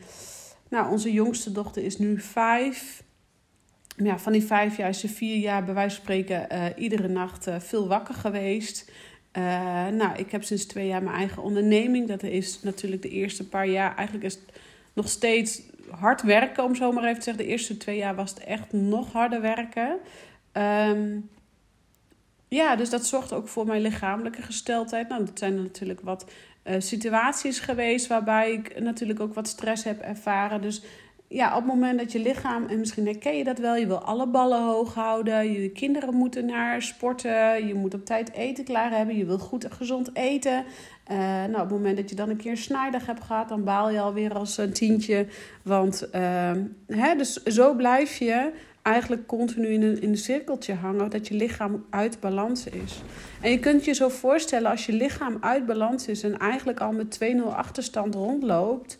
nou, 0.69 0.91
onze 0.91 1.13
jongste 1.13 1.53
dochter 1.53 1.85
is 1.85 1.99
nu 1.99 2.21
vijf. 2.21 3.03
Ja, 3.97 4.19
van 4.19 4.33
die 4.33 4.45
vijf 4.45 4.77
jaar 4.77 4.89
is 4.89 5.01
ze 5.01 5.09
vier 5.09 5.37
jaar 5.37 5.65
bij 5.65 5.75
wijze 5.75 5.95
van 5.95 6.05
spreken 6.05 6.47
uh, 6.53 6.65
iedere 6.77 7.09
nacht 7.09 7.47
uh, 7.47 7.61
veel 7.61 7.89
wakker 7.89 8.15
geweest. 8.15 8.91
Uh, 9.39 9.87
nou, 9.87 10.17
ik 10.17 10.31
heb 10.31 10.45
sinds 10.45 10.65
twee 10.65 10.87
jaar 10.87 11.03
mijn 11.03 11.17
eigen 11.17 11.43
onderneming. 11.43 12.09
Dat 12.09 12.23
is 12.23 12.63
natuurlijk 12.63 13.03
de 13.03 13.09
eerste 13.09 13.49
paar 13.49 13.67
jaar. 13.67 13.97
Eigenlijk 13.97 14.27
is 14.27 14.35
het 14.35 14.61
nog 14.93 15.09
steeds 15.09 15.63
hard 15.91 16.23
werken, 16.23 16.65
om 16.65 16.75
zo 16.75 16.93
maar 16.93 17.05
even 17.05 17.19
te 17.19 17.23
zeggen. 17.23 17.45
De 17.45 17.51
eerste 17.51 17.77
twee 17.77 17.97
jaar 17.97 18.15
was 18.15 18.31
het 18.31 18.39
echt 18.39 18.73
nog 18.73 19.13
harder 19.13 19.41
werken. 19.41 19.99
Um, 20.53 21.31
ja, 22.49 22.77
dus 22.77 22.91
dat 22.91 23.07
zorgt 23.07 23.33
ook 23.33 23.49
voor 23.49 23.67
mijn 23.67 23.83
lichamelijke 23.83 24.43
gesteldheid. 24.43 25.09
Nou, 25.09 25.25
dat 25.25 25.39
zijn 25.39 25.63
natuurlijk 25.63 26.01
wat 26.01 26.31
uh, 26.65 26.75
situaties 26.79 27.61
geweest 27.61 28.07
waarbij 28.07 28.53
ik 28.53 28.81
natuurlijk 28.81 29.21
ook 29.21 29.35
wat 29.35 29.49
stress 29.49 29.85
heb 29.85 30.01
ervaren. 30.01 30.63
Dus 30.63 30.83
ja, 31.29 31.49
op 31.49 31.63
het 31.63 31.67
moment 31.67 31.99
dat 31.99 32.13
je 32.13 32.19
lichaam, 32.19 32.67
en 32.67 32.79
misschien 32.79 33.07
herken 33.07 33.37
je 33.37 33.45
dat 33.45 33.59
wel, 33.59 33.77
je 33.77 33.87
wil 33.87 33.99
alle 33.99 34.27
ballen 34.27 34.63
hoog 34.63 34.95
houden. 34.95 35.53
Je 35.53 35.69
kinderen 35.69 36.15
moeten 36.15 36.47
naar 36.47 36.83
sporten. 36.83 37.67
Je 37.67 37.75
moet 37.75 37.95
op 37.95 38.05
tijd 38.05 38.33
eten 38.33 38.65
klaar 38.65 38.91
hebben. 38.91 39.17
Je 39.17 39.25
wil 39.25 39.39
goed 39.39 39.65
en 39.65 39.73
gezond 39.73 40.17
eten. 40.17 40.65
Uh, 41.11 41.19
nou, 41.19 41.53
op 41.53 41.59
het 41.59 41.71
moment 41.71 41.97
dat 41.97 42.11
je 42.11 42.17
dan 42.17 42.29
een 42.29 42.37
keer 42.37 42.51
een 42.51 42.57
snijdag 42.57 43.07
hebt 43.07 43.25
gehad, 43.25 43.49
dan 43.49 43.65
baal 43.65 43.91
je 43.91 44.01
alweer 44.01 44.35
als 44.35 44.57
een 44.57 44.73
tientje. 44.73 45.27
Want 45.63 46.09
uh, 46.15 46.51
hè, 46.87 47.15
dus 47.17 47.43
zo 47.43 47.75
blijf 47.75 48.17
je 48.17 48.53
eigenlijk 48.83 49.27
continu 49.27 49.69
in 49.69 49.83
een, 49.83 50.01
in 50.03 50.09
een 50.09 50.17
cirkeltje 50.17 50.75
hangen, 50.75 51.11
dat 51.11 51.29
je 51.29 51.35
lichaam 51.35 51.85
uit 51.91 52.21
balans 52.21 52.67
is. 52.67 53.03
En 53.41 53.51
je 53.51 53.59
kunt 53.59 53.85
je 53.85 53.93
zo 53.93 54.09
voorstellen, 54.09 54.71
als 54.71 54.87
je 54.87 54.93
lichaam 54.93 55.37
uit 55.41 55.67
balans 55.67 56.07
is 56.07 56.23
en 56.23 56.39
eigenlijk 56.39 56.81
al 56.81 56.93
met 56.93 57.19
2-0 57.25 57.43
achterstand 57.43 58.15
rondloopt 58.15 58.99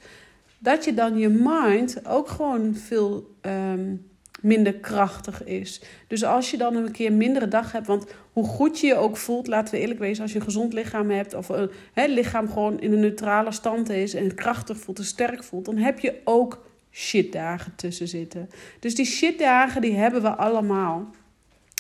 dat 0.65 0.85
je 0.85 0.95
dan 0.95 1.19
je 1.19 1.29
mind 1.29 2.07
ook 2.07 2.29
gewoon 2.29 2.75
veel 2.75 3.37
um, 3.43 4.07
minder 4.41 4.75
krachtig 4.75 5.45
is. 5.45 5.83
Dus 6.07 6.25
als 6.25 6.51
je 6.51 6.57
dan 6.57 6.77
een 6.77 6.93
keer 6.93 7.07
een 7.07 7.17
mindere 7.17 7.49
dag 7.49 7.73
hebt, 7.73 7.87
want 7.87 8.07
hoe 8.33 8.45
goed 8.45 8.81
je 8.81 8.87
je 8.87 8.97
ook 8.97 9.17
voelt, 9.17 9.47
laten 9.47 9.75
we 9.75 9.81
eerlijk 9.81 10.01
wezen, 10.01 10.23
als 10.23 10.33
je 10.33 10.39
een 10.39 10.45
gezond 10.45 10.73
lichaam 10.73 11.11
hebt 11.11 11.35
of 11.35 11.49
een 11.49 11.71
he, 11.93 12.07
lichaam 12.07 12.49
gewoon 12.49 12.81
in 12.81 12.93
een 12.93 13.01
neutrale 13.01 13.53
stand 13.53 13.89
is 13.91 14.15
en 14.15 14.35
krachtig 14.35 14.77
voelt 14.77 14.99
en 14.99 15.05
sterk 15.05 15.45
voelt, 15.45 15.65
dan 15.65 15.77
heb 15.77 15.99
je 15.99 16.21
ook 16.25 16.67
shitdagen 16.93 17.73
tussen 17.77 18.09
zitten. 18.09 18.51
Dus 18.81 18.95
die 18.95 19.07
shitdagen 19.07 19.81
die 19.81 19.95
hebben 19.95 20.23
we 20.23 20.31
allemaal. 20.31 21.11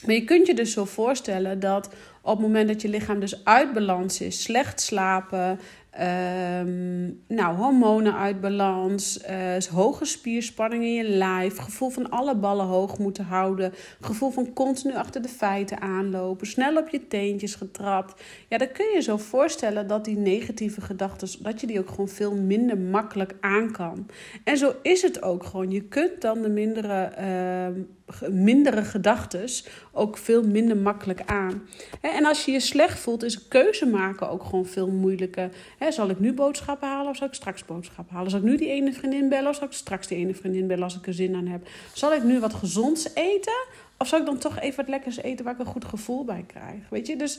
Maar 0.06 0.14
je 0.14 0.24
kunt 0.24 0.46
je 0.46 0.54
dus 0.54 0.72
zo 0.72 0.84
voorstellen 0.84 1.60
dat 1.60 1.88
Op 2.26 2.30
het 2.30 2.46
moment 2.46 2.68
dat 2.68 2.82
je 2.82 2.88
lichaam 2.88 3.20
dus 3.20 3.44
uit 3.44 3.72
balans 3.72 4.20
is, 4.20 4.42
slecht 4.42 4.80
slapen, 4.80 5.60
Um, 6.00 7.22
nou, 7.28 7.56
hormonen 7.56 8.14
uit 8.14 8.40
balans, 8.40 9.24
uh, 9.30 9.56
hoge 9.72 10.04
spierspanning 10.04 10.84
in 10.84 10.92
je 10.92 11.08
lijf, 11.08 11.56
gevoel 11.56 11.90
van 11.90 12.10
alle 12.10 12.36
ballen 12.36 12.66
hoog 12.66 12.98
moeten 12.98 13.24
houden, 13.24 13.72
gevoel 14.00 14.30
van 14.30 14.52
continu 14.52 14.94
achter 14.94 15.22
de 15.22 15.28
feiten 15.28 15.80
aanlopen, 15.80 16.46
snel 16.46 16.76
op 16.76 16.88
je 16.88 17.06
teentjes 17.06 17.54
getrapt. 17.54 18.22
Ja, 18.48 18.58
dan 18.58 18.72
kun 18.72 18.86
je 18.94 19.00
zo 19.00 19.16
voorstellen 19.16 19.86
dat 19.86 20.04
die 20.04 20.16
negatieve 20.16 20.80
gedachten, 20.80 21.42
dat 21.42 21.60
je 21.60 21.66
die 21.66 21.78
ook 21.78 21.88
gewoon 21.88 22.08
veel 22.08 22.34
minder 22.34 22.78
makkelijk 22.78 23.34
aan 23.40 23.72
kan. 23.72 24.06
En 24.44 24.56
zo 24.56 24.74
is 24.82 25.02
het 25.02 25.22
ook 25.22 25.44
gewoon. 25.44 25.70
Je 25.70 25.82
kunt 25.82 26.20
dan 26.20 26.42
de 26.42 26.48
mindere, 26.50 27.12
uh, 27.18 27.82
mindere 28.30 28.84
gedachten 28.84 29.48
ook 29.92 30.16
veel 30.16 30.42
minder 30.42 30.76
makkelijk 30.76 31.22
aan. 31.26 31.62
En 32.00 32.24
als 32.24 32.44
je 32.44 32.52
je 32.52 32.60
slecht 32.60 32.98
voelt, 32.98 33.22
is 33.22 33.48
keuze 33.48 33.86
maken 33.86 34.28
ook 34.28 34.44
gewoon 34.44 34.66
veel 34.66 34.88
moeilijker 34.88 35.50
zal 35.88 36.08
ik 36.08 36.18
nu 36.18 36.32
boodschappen 36.32 36.88
halen 36.88 37.10
of 37.10 37.16
zal 37.16 37.26
ik 37.26 37.34
straks 37.34 37.64
boodschappen 37.64 38.14
halen? 38.14 38.30
Zal 38.30 38.40
ik 38.40 38.44
nu 38.44 38.56
die 38.56 38.68
ene 38.68 38.92
vriendin 38.92 39.28
bellen 39.28 39.48
of 39.48 39.56
zal 39.56 39.66
ik 39.66 39.72
straks 39.72 40.06
die 40.06 40.18
ene 40.18 40.34
vriendin 40.34 40.66
bellen 40.66 40.84
als 40.84 40.96
ik 40.96 41.06
er 41.06 41.14
zin 41.14 41.34
aan 41.34 41.46
heb? 41.46 41.68
Zal 41.92 42.14
ik 42.14 42.22
nu 42.22 42.40
wat 42.40 42.54
gezonds 42.54 43.14
eten 43.14 43.66
of 43.98 44.08
zal 44.08 44.18
ik 44.18 44.26
dan 44.26 44.38
toch 44.38 44.58
even 44.58 44.76
wat 44.76 44.88
lekkers 44.88 45.16
eten 45.16 45.44
waar 45.44 45.54
ik 45.54 45.60
een 45.60 45.66
goed 45.66 45.84
gevoel 45.84 46.24
bij 46.24 46.44
krijg? 46.46 46.88
Weet 46.90 47.06
je, 47.06 47.16
dus 47.16 47.38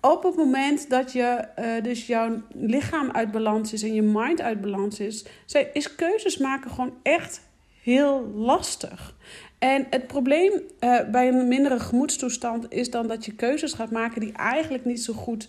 op 0.00 0.22
het 0.22 0.36
moment 0.36 0.90
dat 0.90 1.12
je 1.12 1.48
uh, 1.58 1.82
dus 1.82 2.06
jouw 2.06 2.42
lichaam 2.54 3.10
uit 3.10 3.30
balans 3.30 3.72
is 3.72 3.82
en 3.82 3.94
je 3.94 4.02
mind 4.02 4.40
uit 4.40 4.60
balans 4.60 5.00
is, 5.00 5.24
is 5.72 5.94
keuzes 5.94 6.36
maken 6.36 6.70
gewoon 6.70 6.94
echt 7.02 7.40
heel 7.82 8.32
lastig. 8.34 9.14
En 9.58 9.86
het 9.90 10.06
probleem 10.06 10.52
uh, 10.52 11.00
bij 11.10 11.28
een 11.28 11.48
mindere 11.48 11.80
gemoedstoestand 11.80 12.72
is 12.72 12.90
dan 12.90 13.06
dat 13.06 13.24
je 13.24 13.34
keuzes 13.34 13.72
gaat 13.72 13.90
maken 13.90 14.20
die 14.20 14.32
eigenlijk 14.32 14.84
niet 14.84 15.02
zo 15.02 15.12
goed 15.12 15.48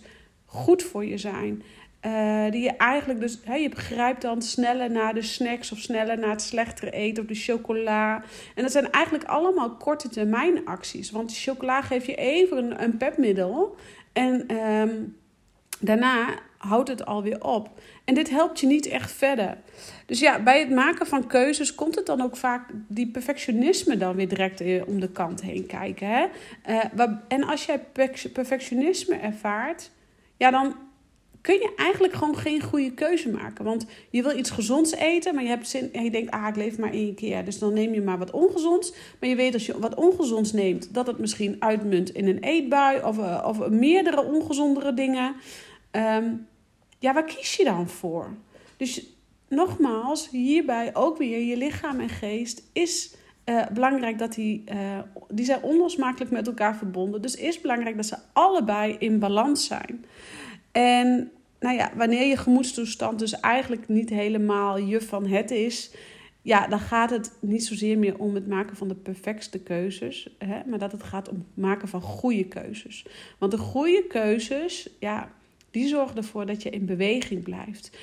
goed 0.54 0.82
voor 0.82 1.04
je 1.04 1.18
zijn. 1.18 1.62
Uh, 2.06 2.50
die 2.50 2.62
je 2.62 2.76
eigenlijk 2.76 3.20
dus, 3.20 3.38
hè, 3.44 3.54
je 3.54 3.68
begrijpt 3.68 4.22
dan 4.22 4.42
sneller 4.42 4.90
naar 4.90 5.14
de 5.14 5.22
snacks 5.22 5.72
of 5.72 5.78
sneller 5.78 6.18
naar 6.18 6.30
het 6.30 6.42
slechtere 6.42 6.90
eten 6.90 7.22
of 7.22 7.28
de 7.28 7.34
chocola. 7.34 8.22
En 8.54 8.62
dat 8.62 8.72
zijn 8.72 8.90
eigenlijk 8.90 9.24
allemaal 9.24 9.70
korte 9.70 10.08
termijn 10.08 10.64
acties. 10.64 11.10
Want 11.10 11.28
de 11.28 11.34
chocola 11.34 11.82
geeft 11.82 12.06
je 12.06 12.14
even 12.14 12.56
een, 12.56 12.82
een 12.82 12.96
pepmiddel 12.96 13.76
en 14.12 14.56
um, 14.56 15.16
daarna 15.80 16.26
houdt 16.68 16.88
het 16.88 17.06
alweer 17.06 17.44
op. 17.44 17.68
En 18.04 18.14
dit 18.14 18.30
helpt 18.30 18.60
je 18.60 18.66
niet 18.66 18.86
echt 18.86 19.12
verder. 19.12 19.56
Dus 20.06 20.20
ja, 20.20 20.42
bij 20.42 20.58
het 20.58 20.70
maken 20.70 21.06
van 21.06 21.26
keuzes 21.26 21.74
komt 21.74 21.94
het 21.94 22.06
dan 22.06 22.20
ook 22.20 22.36
vaak 22.36 22.70
die 22.88 23.06
perfectionisme 23.06 23.96
dan 23.96 24.16
weer 24.16 24.28
direct 24.28 24.62
om 24.86 25.00
de 25.00 25.08
kant 25.08 25.42
heen 25.42 25.66
kijken. 25.66 26.08
Hè? 26.08 26.24
Uh, 26.68 27.08
en 27.28 27.44
als 27.44 27.64
jij 27.64 27.80
perfectionisme 28.32 29.16
ervaart, 29.16 29.90
ja, 30.36 30.50
dan 30.50 30.74
kun 31.44 31.54
je 31.54 31.72
eigenlijk 31.76 32.14
gewoon 32.14 32.36
geen 32.36 32.62
goede 32.62 32.92
keuze 32.92 33.28
maken. 33.30 33.64
Want 33.64 33.86
je 34.10 34.22
wil 34.22 34.38
iets 34.38 34.50
gezonds 34.50 34.94
eten, 34.94 35.34
maar 35.34 35.42
je 35.42 35.48
hebt 35.48 35.68
zin 35.68 35.92
en 35.92 36.04
je 36.04 36.10
denkt, 36.10 36.30
ah, 36.30 36.48
ik 36.48 36.56
leef 36.56 36.78
maar 36.78 36.92
één 36.92 37.14
keer. 37.14 37.44
Dus 37.44 37.58
dan 37.58 37.72
neem 37.72 37.94
je 37.94 38.02
maar 38.02 38.18
wat 38.18 38.30
ongezonds. 38.30 38.92
Maar 39.20 39.28
je 39.28 39.36
weet 39.36 39.54
als 39.54 39.66
je 39.66 39.78
wat 39.78 39.94
ongezonds 39.94 40.52
neemt, 40.52 40.94
dat 40.94 41.06
het 41.06 41.18
misschien 41.18 41.56
uitmunt 41.58 42.14
in 42.14 42.28
een 42.28 42.38
eetbui 42.38 43.00
of, 43.02 43.18
uh, 43.18 43.44
of 43.46 43.68
meerdere 43.68 44.22
ongezondere 44.22 44.94
dingen. 44.94 45.34
Um, 45.92 46.46
ja, 47.04 47.12
waar 47.12 47.24
kies 47.24 47.56
je 47.56 47.64
dan 47.64 47.88
voor? 47.88 48.34
Dus 48.76 49.06
nogmaals, 49.48 50.30
hierbij 50.30 50.94
ook 50.94 51.18
weer 51.18 51.40
je 51.40 51.56
lichaam 51.56 52.00
en 52.00 52.08
geest 52.08 52.62
is 52.72 53.14
uh, 53.44 53.66
belangrijk 53.72 54.18
dat 54.18 54.34
die, 54.34 54.64
uh, 54.72 54.98
die 55.28 55.44
zijn 55.44 55.62
onlosmakelijk 55.62 56.30
met 56.30 56.46
elkaar 56.46 56.76
verbonden. 56.76 57.22
Dus 57.22 57.34
is 57.34 57.60
belangrijk 57.60 57.96
dat 57.96 58.06
ze 58.06 58.16
allebei 58.32 58.96
in 58.98 59.18
balans 59.18 59.66
zijn. 59.66 60.04
En 60.72 61.30
nou 61.60 61.76
ja, 61.76 61.90
wanneer 61.96 62.26
je 62.26 62.36
gemoedstoestand 62.36 63.18
dus 63.18 63.40
eigenlijk 63.40 63.88
niet 63.88 64.10
helemaal 64.10 64.78
je 64.78 65.00
van 65.00 65.26
het 65.26 65.50
is, 65.50 65.94
ja, 66.42 66.66
dan 66.66 66.80
gaat 66.80 67.10
het 67.10 67.32
niet 67.40 67.64
zozeer 67.64 67.98
meer 67.98 68.18
om 68.18 68.34
het 68.34 68.48
maken 68.48 68.76
van 68.76 68.88
de 68.88 68.94
perfectste 68.94 69.58
keuzes, 69.58 70.28
hè, 70.38 70.60
maar 70.66 70.78
dat 70.78 70.92
het 70.92 71.02
gaat 71.02 71.28
om 71.28 71.36
het 71.36 71.64
maken 71.64 71.88
van 71.88 72.00
goede 72.00 72.44
keuzes. 72.44 73.06
Want 73.38 73.52
de 73.52 73.58
goede 73.58 74.04
keuzes, 74.06 74.88
ja, 74.98 75.32
die 75.74 75.88
zorgen 75.88 76.16
ervoor 76.16 76.46
dat 76.46 76.62
je 76.62 76.70
in 76.70 76.86
beweging 76.86 77.42
blijft. 77.42 77.98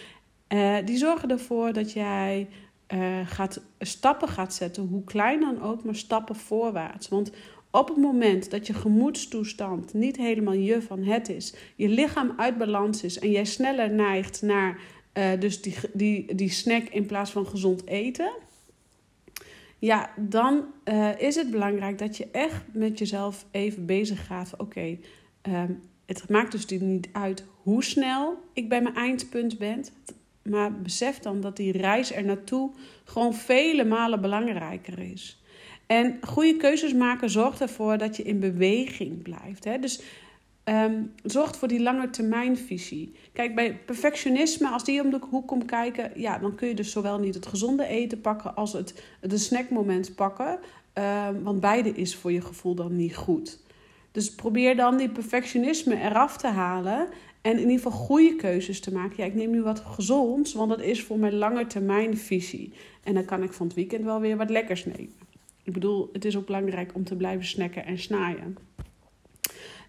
Uh, 0.49 0.77
die 0.85 0.97
zorgen 0.97 1.29
ervoor 1.29 1.73
dat 1.73 1.91
jij 1.91 2.47
uh, 2.93 3.27
gaat, 3.27 3.61
stappen 3.79 4.27
gaat 4.27 4.53
zetten, 4.53 4.87
hoe 4.87 5.03
klein 5.03 5.39
dan 5.39 5.61
ook, 5.61 5.83
maar 5.83 5.95
stappen 5.95 6.35
voorwaarts. 6.35 7.09
Want 7.09 7.31
op 7.69 7.87
het 7.87 7.97
moment 7.97 8.51
dat 8.51 8.67
je 8.67 8.73
gemoedstoestand 8.73 9.93
niet 9.93 10.17
helemaal 10.17 10.53
je 10.53 10.81
van 10.81 11.03
het 11.03 11.29
is, 11.29 11.53
je 11.75 11.89
lichaam 11.89 12.33
uit 12.37 12.57
balans 12.57 13.03
is 13.03 13.19
en 13.19 13.31
jij 13.31 13.45
sneller 13.45 13.91
neigt 13.91 14.41
naar 14.41 14.79
uh, 15.13 15.39
dus 15.39 15.61
die, 15.61 15.75
die, 15.93 16.35
die 16.35 16.49
snack 16.49 16.83
in 16.83 17.05
plaats 17.05 17.31
van 17.31 17.47
gezond 17.47 17.87
eten, 17.87 18.31
ja, 19.79 20.13
dan 20.17 20.65
is 21.17 21.35
het 21.35 21.51
belangrijk 21.51 21.97
dat 21.97 22.17
je 22.17 22.27
echt 22.31 22.63
met 22.73 22.99
jezelf 22.99 23.45
even 23.51 23.85
bezig 23.85 24.25
gaat. 24.25 24.53
Oké, 24.57 24.97
um, 25.41 25.81
het 26.19 26.29
maakt 26.29 26.51
dus 26.51 26.65
niet 26.65 27.09
uit 27.11 27.45
hoe 27.63 27.83
snel 27.83 28.37
ik 28.53 28.69
bij 28.69 28.81
mijn 28.81 28.95
eindpunt 28.95 29.57
ben. 29.57 29.85
Maar 30.41 30.81
besef 30.81 31.19
dan 31.19 31.41
dat 31.41 31.57
die 31.57 31.71
reis 31.71 32.13
er 32.13 32.25
naartoe 32.25 32.71
gewoon 33.03 33.33
vele 33.33 33.85
malen 33.85 34.21
belangrijker 34.21 34.99
is. 34.99 35.41
En 35.85 36.17
goede 36.21 36.57
keuzes 36.57 36.93
maken 36.93 37.29
zorgt 37.29 37.61
ervoor 37.61 37.97
dat 37.97 38.17
je 38.17 38.23
in 38.23 38.39
beweging 38.39 39.21
blijft. 39.21 39.63
Hè? 39.63 39.79
Dus 39.79 40.01
um, 40.65 41.13
zorgt 41.23 41.57
voor 41.57 41.67
die 41.67 41.81
lange 41.81 42.09
termijnvisie. 42.09 43.15
Kijk, 43.33 43.55
bij 43.55 43.75
perfectionisme, 43.85 44.67
als 44.67 44.83
die 44.83 45.01
om 45.01 45.09
de 45.09 45.19
hoek 45.29 45.47
komt 45.47 45.65
kijken, 45.65 46.11
ja, 46.15 46.37
dan 46.37 46.55
kun 46.55 46.67
je 46.67 46.75
dus 46.75 46.91
zowel 46.91 47.19
niet 47.19 47.35
het 47.35 47.45
gezonde 47.45 47.85
eten 47.85 48.21
pakken 48.21 48.55
als 48.55 48.73
het, 48.73 49.03
het 49.19 49.41
snackmoment 49.41 50.15
pakken. 50.15 50.59
Um, 50.93 51.43
want 51.43 51.59
beide 51.59 51.89
is 51.89 52.15
voor 52.15 52.31
je 52.31 52.41
gevoel 52.41 52.75
dan 52.75 52.95
niet 52.95 53.15
goed. 53.15 53.59
Dus 54.11 54.35
probeer 54.35 54.75
dan 54.75 54.97
die 54.97 55.09
perfectionisme 55.09 56.01
eraf 56.01 56.37
te 56.37 56.47
halen 56.47 57.07
en 57.41 57.51
in 57.51 57.59
ieder 57.59 57.75
geval 57.75 57.91
goede 57.91 58.35
keuzes 58.35 58.79
te 58.79 58.93
maken. 58.93 59.15
Ja, 59.17 59.25
ik 59.25 59.35
neem 59.35 59.51
nu 59.51 59.61
wat 59.61 59.79
gezonds, 59.79 60.53
want 60.53 60.69
dat 60.69 60.81
is 60.81 61.03
voor 61.03 61.19
mijn 61.19 61.35
lange 61.35 61.67
termijn 61.67 62.17
visie. 62.17 62.73
En 63.03 63.13
dan 63.13 63.25
kan 63.25 63.43
ik 63.43 63.53
van 63.53 63.65
het 63.65 63.75
weekend 63.75 64.03
wel 64.03 64.19
weer 64.19 64.37
wat 64.37 64.49
lekkers 64.49 64.85
nemen. 64.85 65.13
Ik 65.63 65.73
bedoel, 65.73 66.09
het 66.13 66.25
is 66.25 66.37
ook 66.37 66.45
belangrijk 66.45 66.91
om 66.93 67.03
te 67.03 67.15
blijven 67.15 67.45
snacken 67.45 67.85
en 67.85 67.99
snaaien. 67.99 68.57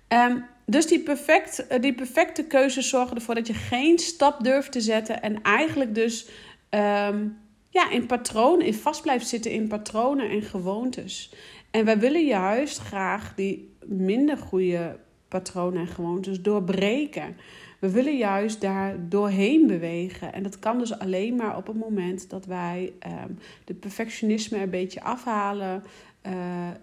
Um, 0.09 0.45
dus 0.67 0.87
die, 0.87 1.01
perfect, 1.01 1.67
eh, 1.67 1.81
die 1.81 1.95
perfecte 1.95 2.45
keuzes 2.45 2.89
zorgen 2.89 3.17
ervoor 3.17 3.35
dat 3.35 3.47
je 3.47 3.55
geen 3.55 3.99
stap 3.99 4.45
durft 4.45 4.73
te 4.73 4.81
zetten. 4.81 5.23
En 5.23 5.43
eigenlijk 5.43 5.95
dus 5.95 6.29
um, 6.71 7.39
ja, 7.69 7.91
in 7.91 8.07
patronen, 8.07 8.67
in 8.67 8.75
vast 8.75 9.03
blijft 9.03 9.29
zitten 9.29 9.51
in 9.51 9.69
patronen 9.69 10.31
en 10.31 10.43
gewoontes. 10.43 11.35
En 11.71 11.85
wij 11.85 11.99
willen 11.99 12.27
juist 12.27 12.79
graag 12.79 13.35
die 13.35 13.72
minder 13.87 14.37
goede 14.37 14.97
patronen 15.29 15.81
en 15.81 15.87
gewoontes 15.87 16.43
doorbreken. 16.43 17.37
We 17.79 17.91
willen 17.91 18.17
juist 18.17 18.61
daar 18.61 18.97
doorheen 19.09 19.67
bewegen. 19.67 20.33
En 20.33 20.43
dat 20.43 20.59
kan 20.59 20.79
dus 20.79 20.99
alleen 20.99 21.37
maar 21.37 21.57
op 21.57 21.67
het 21.67 21.79
moment 21.79 22.31
dat 22.31 22.47
wij 22.47 22.93
um, 23.07 23.39
de 23.65 23.75
perfectionisme 23.75 24.59
een 24.59 24.71
beetje 24.71 25.03
afhalen 25.03 25.83
uh, 26.27 26.33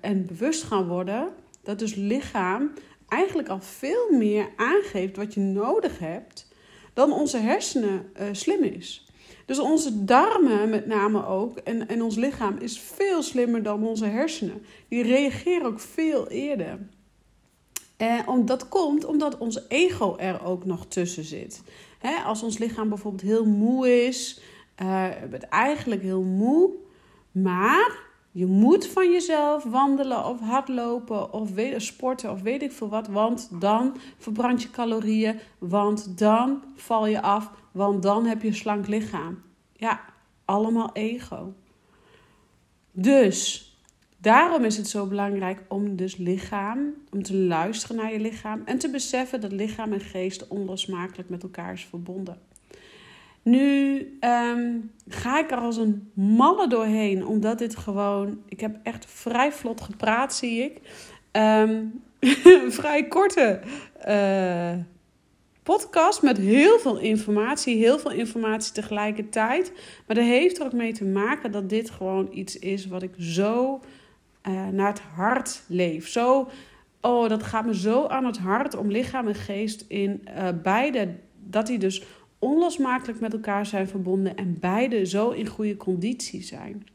en 0.01 0.25
bewust 0.25 0.63
gaan 0.63 0.88
worden. 0.88 1.27
Dat 1.63 1.79
dus 1.79 1.96
lichaam 1.96 2.72
eigenlijk 3.08 3.50
al 3.50 3.62
veel 3.62 4.12
meer 4.12 4.50
aangeeft 4.56 5.15
wat 5.15 5.34
je 5.34 5.39
nodig 5.39 6.00
hebt 6.00 6.48
dan 6.94 7.13
onze 7.13 7.38
hersenen 7.38 8.12
uh, 8.20 8.27
slim 8.32 8.63
is. 8.63 9.09
Dus 9.50 9.60
onze 9.60 10.06
darmen 10.06 10.70
met 10.70 10.86
name 10.86 11.25
ook 11.25 11.58
en, 11.58 11.88
en 11.88 12.01
ons 12.01 12.15
lichaam 12.15 12.58
is 12.58 12.79
veel 12.79 13.22
slimmer 13.22 13.63
dan 13.63 13.88
onze 13.88 14.06
hersenen. 14.06 14.65
Die 14.88 15.03
reageren 15.03 15.65
ook 15.65 15.79
veel 15.79 16.27
eerder. 16.27 16.79
En 17.98 18.25
eh, 18.25 18.46
dat 18.46 18.68
komt 18.68 19.06
omdat 19.06 19.38
ons 19.38 19.60
ego 19.68 20.18
er 20.18 20.44
ook 20.44 20.65
nog 20.65 20.86
tussen 20.86 21.24
zit. 21.24 21.62
als 22.25 22.44
ons 22.44 22.58
lichaam 22.58 22.89
bijvoorbeeld 22.89 23.24
heel 23.24 23.46
moe 23.46 24.06
is, 24.06 24.41
uh, 24.82 25.06
het 25.29 25.44
eigenlijk 25.44 26.01
heel 26.01 26.24
moe, 26.24 26.72
maar 27.32 28.00
je 28.32 28.46
moet 28.46 28.88
van 28.88 29.12
jezelf 29.12 29.63
wandelen 29.63 30.25
of 30.25 30.39
hardlopen 30.39 31.34
of 31.34 31.50
sporten 31.77 32.32
of 32.32 32.41
weet 32.41 32.62
ik 32.62 32.72
veel 32.72 32.89
wat, 32.89 33.08
want 33.08 33.50
dan 33.60 33.96
verbrand 34.18 34.62
je 34.62 34.72
calorieën, 34.72 35.39
want 35.58 36.18
dan 36.18 36.63
val 36.75 37.08
je 37.08 37.22
af, 37.22 37.51
want 37.72 38.04
dan 38.04 38.26
heb 38.26 38.42
je 38.42 38.48
een 38.48 38.54
slank 38.54 38.88
lichaam. 38.88 39.42
Ja, 39.74 40.02
allemaal 40.46 40.90
ego. 40.94 41.54
Dus 42.92 43.70
Daarom 44.22 44.64
is 44.64 44.78
het 44.78 44.88
zo 44.88 45.06
belangrijk 45.06 45.64
om 45.68 45.96
dus 45.96 46.18
lichaam, 46.18 46.94
om 47.12 47.24
te 47.24 47.36
luisteren 47.36 47.96
naar 47.96 48.12
je 48.12 48.20
lichaam 48.20 48.62
en 48.66 48.78
te 48.78 48.90
beseffen 48.90 49.42
dat 49.42 49.52
lichaam 49.52 49.94
en 49.94 50.00
geest 50.00 50.48
onlosmakelijk 50.48 51.30
met 51.30 51.44
elkaar 51.44 51.74
is 51.74 51.86
verbonden. 51.86 52.38
Nu 53.42 53.98
um, 54.22 54.92
ga 55.08 55.40
ik 55.40 55.52
er 55.52 55.58
als 55.58 55.78
een 55.78 56.12
malle 56.14 56.68
doorheen, 56.68 57.26
omdat 57.26 57.58
dit 57.58 57.76
gewoon, 57.76 58.42
ik 58.46 58.60
heb 58.60 58.78
echt 58.84 59.06
vrij 59.06 59.52
vlot 59.52 59.82
gepraat, 59.82 60.34
zie 60.34 60.64
ik. 60.64 60.80
Um, 61.32 62.04
vrij 62.80 63.08
korte 63.08 63.60
uh, 64.08 64.74
podcast 65.70 66.22
met 66.22 66.38
heel 66.38 66.80
veel 66.80 66.98
informatie, 66.98 67.78
heel 67.78 68.00
veel 68.00 68.12
informatie 68.12 68.74
tegelijkertijd. 68.74 69.72
Maar 70.08 70.16
dat 70.16 70.26
heeft 70.26 70.60
er 70.60 70.66
ook 70.66 70.74
mee 70.74 70.94
te 70.94 71.06
maken 71.06 71.52
dat 71.52 71.70
dit 71.70 71.90
gewoon 71.90 72.30
iets 72.32 72.60
is 72.60 72.88
wat 72.88 73.04
ik 73.04 73.14
zo 73.18 73.82
uh, 74.48 74.68
naar 74.68 74.88
het 74.88 75.00
hart 75.00 75.62
leef. 75.68 76.08
Zo, 76.08 76.50
oh, 77.02 77.30
dat 77.30 77.44
gaat 77.44 77.66
me 77.66 77.76
zo 77.76 78.08
aan 78.08 78.26
het 78.26 78.38
hart 78.38 78.76
om 78.76 78.92
lichaam 78.92 79.28
en 79.28 79.36
geest 79.36 79.86
in 79.88 80.28
uh, 80.28 80.48
beide, 80.64 81.16
dat 81.44 81.68
die 81.68 81.80
dus 81.80 82.04
onlosmakelijk 82.40 83.20
met 83.20 83.34
elkaar 83.34 83.66
zijn 83.66 83.88
verbonden 83.88 84.36
en 84.36 84.58
beide 84.60 85.06
zo 85.06 85.30
in 85.30 85.48
goede 85.48 85.78
conditie 85.78 86.44
zijn. 86.44 86.88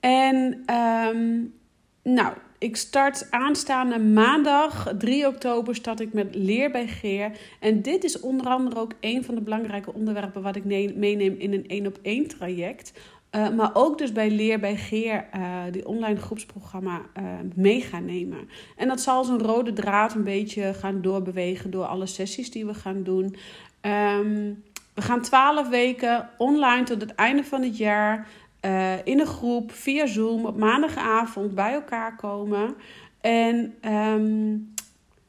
En 0.00 0.64
um, 0.74 1.54
nou, 2.02 2.34
ik 2.58 2.76
start 2.76 3.30
aanstaande 3.30 3.98
maandag 3.98 4.92
3 4.98 5.26
oktober 5.26 5.74
start 5.74 6.00
ik 6.00 6.12
met 6.12 6.34
Leer 6.34 6.70
bij 6.70 6.86
Geer. 6.86 7.30
En 7.60 7.82
dit 7.82 8.04
is 8.04 8.20
onder 8.20 8.46
andere 8.46 8.80
ook 8.80 8.92
een 9.00 9.24
van 9.24 9.34
de 9.34 9.40
belangrijke 9.40 9.94
onderwerpen 9.94 10.42
wat 10.42 10.56
ik 10.56 10.64
meeneem 10.64 11.34
in 11.38 11.52
een 11.52 11.68
één 11.68 11.86
op 11.86 11.98
één 12.02 12.26
traject. 12.26 12.92
Uh, 13.36 13.50
maar 13.50 13.70
ook 13.72 13.98
dus 13.98 14.12
bij 14.12 14.30
Leer 14.30 14.60
bij 14.60 14.76
Geer, 14.76 15.28
uh, 15.36 15.62
die 15.70 15.86
online 15.86 16.20
groepsprogramma, 16.20 17.00
uh, 17.20 17.24
mee 17.54 17.80
gaan 17.80 18.04
nemen. 18.04 18.48
En 18.76 18.88
dat 18.88 19.00
zal 19.00 19.16
als 19.16 19.28
een 19.28 19.42
rode 19.42 19.72
draad 19.72 20.14
een 20.14 20.24
beetje 20.24 20.74
gaan 20.74 21.02
doorbewegen 21.02 21.70
door 21.70 21.84
alle 21.84 22.06
sessies 22.06 22.50
die 22.50 22.66
we 22.66 22.74
gaan 22.74 23.02
doen. 23.02 23.36
Um, 23.80 24.62
we 24.94 25.02
gaan 25.02 25.22
twaalf 25.22 25.68
weken 25.68 26.28
online 26.38 26.84
tot 26.84 27.00
het 27.00 27.14
einde 27.14 27.44
van 27.44 27.62
het 27.62 27.76
jaar 27.76 28.28
uh, 28.64 29.06
in 29.06 29.20
een 29.20 29.26
groep 29.26 29.72
via 29.72 30.06
Zoom 30.06 30.46
op 30.46 30.56
maandagavond 30.56 31.54
bij 31.54 31.72
elkaar 31.72 32.16
komen. 32.16 32.74
En 33.20 33.74
um, 33.92 34.74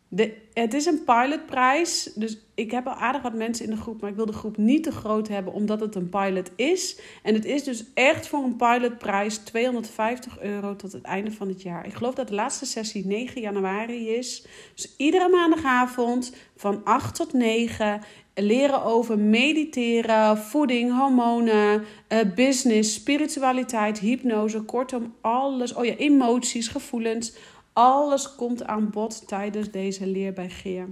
de, 0.08 0.38
het 0.54 0.74
is 0.74 0.86
een 0.86 1.04
pilotprijs. 1.04 2.12
Dus 2.16 2.38
ik 2.56 2.72
heb 2.72 2.88
al 2.88 2.94
aardig 2.94 3.22
wat 3.22 3.34
mensen 3.34 3.66
in 3.66 3.72
de 3.72 3.82
groep. 3.82 4.02
Maar 4.02 4.10
ik 4.10 4.16
wil 4.16 4.26
de 4.26 4.34
groep 4.34 4.58
niet 4.58 4.84
te 4.84 4.92
groot 4.92 5.28
hebben, 5.28 5.54
omdat 5.54 5.80
het 5.80 5.96
een 5.96 6.10
pilot 6.10 6.52
is. 6.56 7.00
En 7.24 7.34
het 7.34 7.46
is 7.46 7.64
dus 7.64 7.86
echt 7.94 8.28
voor 8.28 8.44
een 8.44 8.56
pilotprijs 8.56 9.38
250 9.38 10.40
euro 10.40 10.76
tot 10.76 10.92
het 10.92 11.04
einde 11.04 11.32
van 11.32 11.48
het 11.48 11.62
jaar. 11.62 11.86
Ik 11.86 11.94
geloof 11.94 12.14
dat 12.14 12.28
de 12.28 12.34
laatste 12.34 12.66
sessie 12.66 13.06
9 13.06 13.42
januari 13.42 14.10
is. 14.10 14.46
Dus 14.74 14.96
iedere 14.98 15.30
maandagavond 15.30 16.36
van 16.56 16.82
8 16.84 17.16
tot 17.16 17.34
9 17.34 18.02
leren 18.42 18.84
over 18.84 19.20
mediteren, 19.20 20.38
voeding, 20.38 20.98
hormonen, 20.98 21.84
uh, 22.10 22.20
business, 22.36 22.94
spiritualiteit, 22.94 24.00
hypnose, 24.00 24.62
kortom 24.62 25.14
alles. 25.22 25.74
Oh 25.74 25.86
ja, 25.86 25.96
emoties, 25.96 26.68
gevoelens. 26.68 27.34
Alles 27.74 28.36
komt 28.36 28.64
aan 28.64 28.90
bod 28.90 29.28
tijdens 29.28 29.72
deze 29.72 30.08
leer 30.08 30.34
bij 30.34 30.50
Geer. 30.50 30.88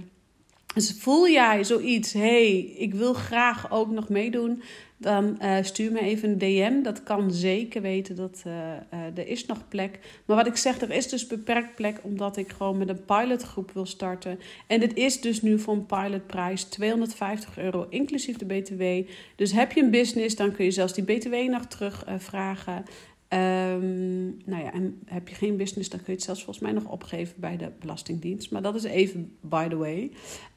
Dus 0.74 0.96
voel 0.98 1.28
jij 1.28 1.64
zoiets, 1.64 2.12
hey, 2.12 2.58
ik 2.58 2.94
wil 2.94 3.12
graag 3.12 3.70
ook 3.70 3.90
nog 3.90 4.08
meedoen, 4.08 4.62
dan 5.00 5.38
uh, 5.42 5.56
stuur 5.62 5.92
me 5.92 6.00
even 6.00 6.28
een 6.30 6.38
DM. 6.38 6.82
Dat 6.82 7.02
kan 7.02 7.30
zeker 7.32 7.82
weten 7.82 8.16
dat 8.16 8.42
uh, 8.46 8.52
uh, 8.52 9.18
er 9.18 9.26
is 9.26 9.46
nog 9.46 9.68
plek. 9.68 9.98
Maar 10.24 10.36
wat 10.36 10.46
ik 10.46 10.56
zeg, 10.56 10.80
er 10.80 10.90
is 10.90 11.08
dus 11.08 11.26
beperkt 11.26 11.74
plek 11.74 12.00
omdat 12.02 12.36
ik 12.36 12.52
gewoon 12.52 12.78
met 12.78 12.88
een 12.88 13.04
pilotgroep 13.04 13.70
wil 13.72 13.86
starten. 13.86 14.38
En 14.66 14.80
dit 14.80 14.94
is 14.94 15.20
dus 15.20 15.42
nu 15.42 15.58
voor 15.58 15.74
een 15.74 15.86
pilotprijs 15.86 16.64
250 16.64 17.58
euro, 17.58 17.86
inclusief 17.90 18.36
de 18.36 18.44
BTW. 18.44 19.10
Dus 19.36 19.52
heb 19.52 19.72
je 19.72 19.82
een 19.82 19.90
business, 19.90 20.36
dan 20.36 20.52
kun 20.52 20.64
je 20.64 20.70
zelfs 20.70 20.94
die 20.94 21.04
BTW 21.04 21.34
nog 21.34 21.66
terugvragen. 21.66 22.84
Um, 23.32 24.36
nou 24.44 24.62
ja, 24.62 24.72
en 24.72 25.00
heb 25.04 25.28
je 25.28 25.34
geen 25.34 25.56
business, 25.56 25.88
dan 25.88 25.98
kun 25.98 26.08
je 26.08 26.14
het 26.14 26.22
zelfs 26.22 26.44
volgens 26.44 26.64
mij 26.64 26.74
nog 26.74 26.84
opgeven 26.84 27.34
bij 27.40 27.56
de 27.56 27.70
Belastingdienst. 27.80 28.50
Maar 28.50 28.62
dat 28.62 28.74
is 28.74 28.82
even 28.82 29.36
by 29.40 29.68
the 29.68 29.76
way. 29.76 30.10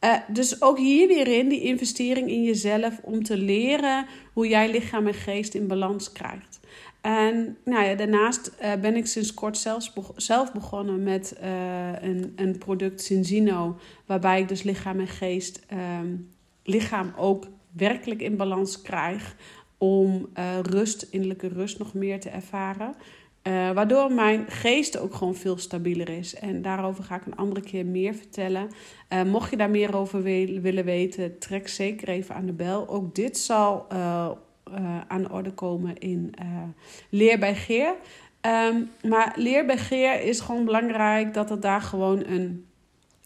Uh, 0.03 0.15
dus 0.27 0.61
ook 0.61 0.77
hier 0.77 1.07
weer 1.07 1.27
in 1.27 1.49
die 1.49 1.61
investering 1.61 2.29
in 2.29 2.43
jezelf 2.43 2.99
om 3.03 3.23
te 3.23 3.37
leren 3.37 4.05
hoe 4.33 4.47
jij 4.47 4.71
lichaam 4.71 5.07
en 5.07 5.13
geest 5.13 5.53
in 5.53 5.67
balans 5.67 6.11
krijgt. 6.11 6.59
En 7.01 7.57
nou 7.65 7.85
ja, 7.85 7.95
daarnaast 7.95 8.51
uh, 8.61 8.73
ben 8.81 8.95
ik 8.95 9.05
sinds 9.05 9.33
kort 9.33 9.57
zelfs 9.57 9.93
zelf 10.15 10.53
begonnen 10.53 11.03
met 11.03 11.37
uh, 11.43 12.01
een, 12.01 12.33
een 12.35 12.57
product 12.57 13.01
Cinzino, 13.01 13.77
waarbij 14.05 14.41
ik 14.41 14.47
dus 14.47 14.63
lichaam 14.63 14.99
en 14.99 15.07
geest, 15.07 15.65
um, 16.01 16.29
lichaam 16.63 17.13
ook 17.17 17.47
werkelijk 17.71 18.21
in 18.21 18.37
balans 18.37 18.81
krijg 18.81 19.35
om 19.81 20.27
uh, 20.37 20.59
rust, 20.61 21.07
innerlijke 21.09 21.47
rust 21.47 21.79
nog 21.79 21.93
meer 21.93 22.19
te 22.19 22.29
ervaren. 22.29 22.95
Uh, 23.43 23.71
waardoor 23.71 24.11
mijn 24.11 24.45
geest 24.47 24.97
ook 24.97 25.13
gewoon 25.13 25.35
veel 25.35 25.57
stabieler 25.57 26.09
is. 26.09 26.35
En 26.35 26.61
daarover 26.61 27.03
ga 27.03 27.15
ik 27.15 27.25
een 27.25 27.35
andere 27.35 27.61
keer 27.61 27.85
meer 27.85 28.13
vertellen. 28.13 28.69
Uh, 29.09 29.23
mocht 29.23 29.49
je 29.49 29.57
daar 29.57 29.69
meer 29.69 29.95
over 29.95 30.23
willen 30.61 30.85
weten, 30.85 31.39
trek 31.39 31.67
zeker 31.67 32.07
even 32.09 32.35
aan 32.35 32.45
de 32.45 32.53
bel. 32.53 32.89
Ook 32.89 33.15
dit 33.15 33.37
zal 33.37 33.89
aan 35.07 35.21
de 35.21 35.31
orde 35.31 35.51
komen 35.53 35.97
in 35.97 36.33
Leer 37.09 37.39
bij 37.39 37.55
Geer. 37.55 37.95
Um, 38.41 38.89
maar 39.09 39.33
Leer 39.35 39.65
bij 39.65 39.77
Geer 39.77 40.21
is 40.21 40.39
gewoon 40.39 40.65
belangrijk 40.65 41.33
dat 41.33 41.49
er 41.49 41.59
daar 41.59 41.81
gewoon 41.81 42.23
een 42.25 42.65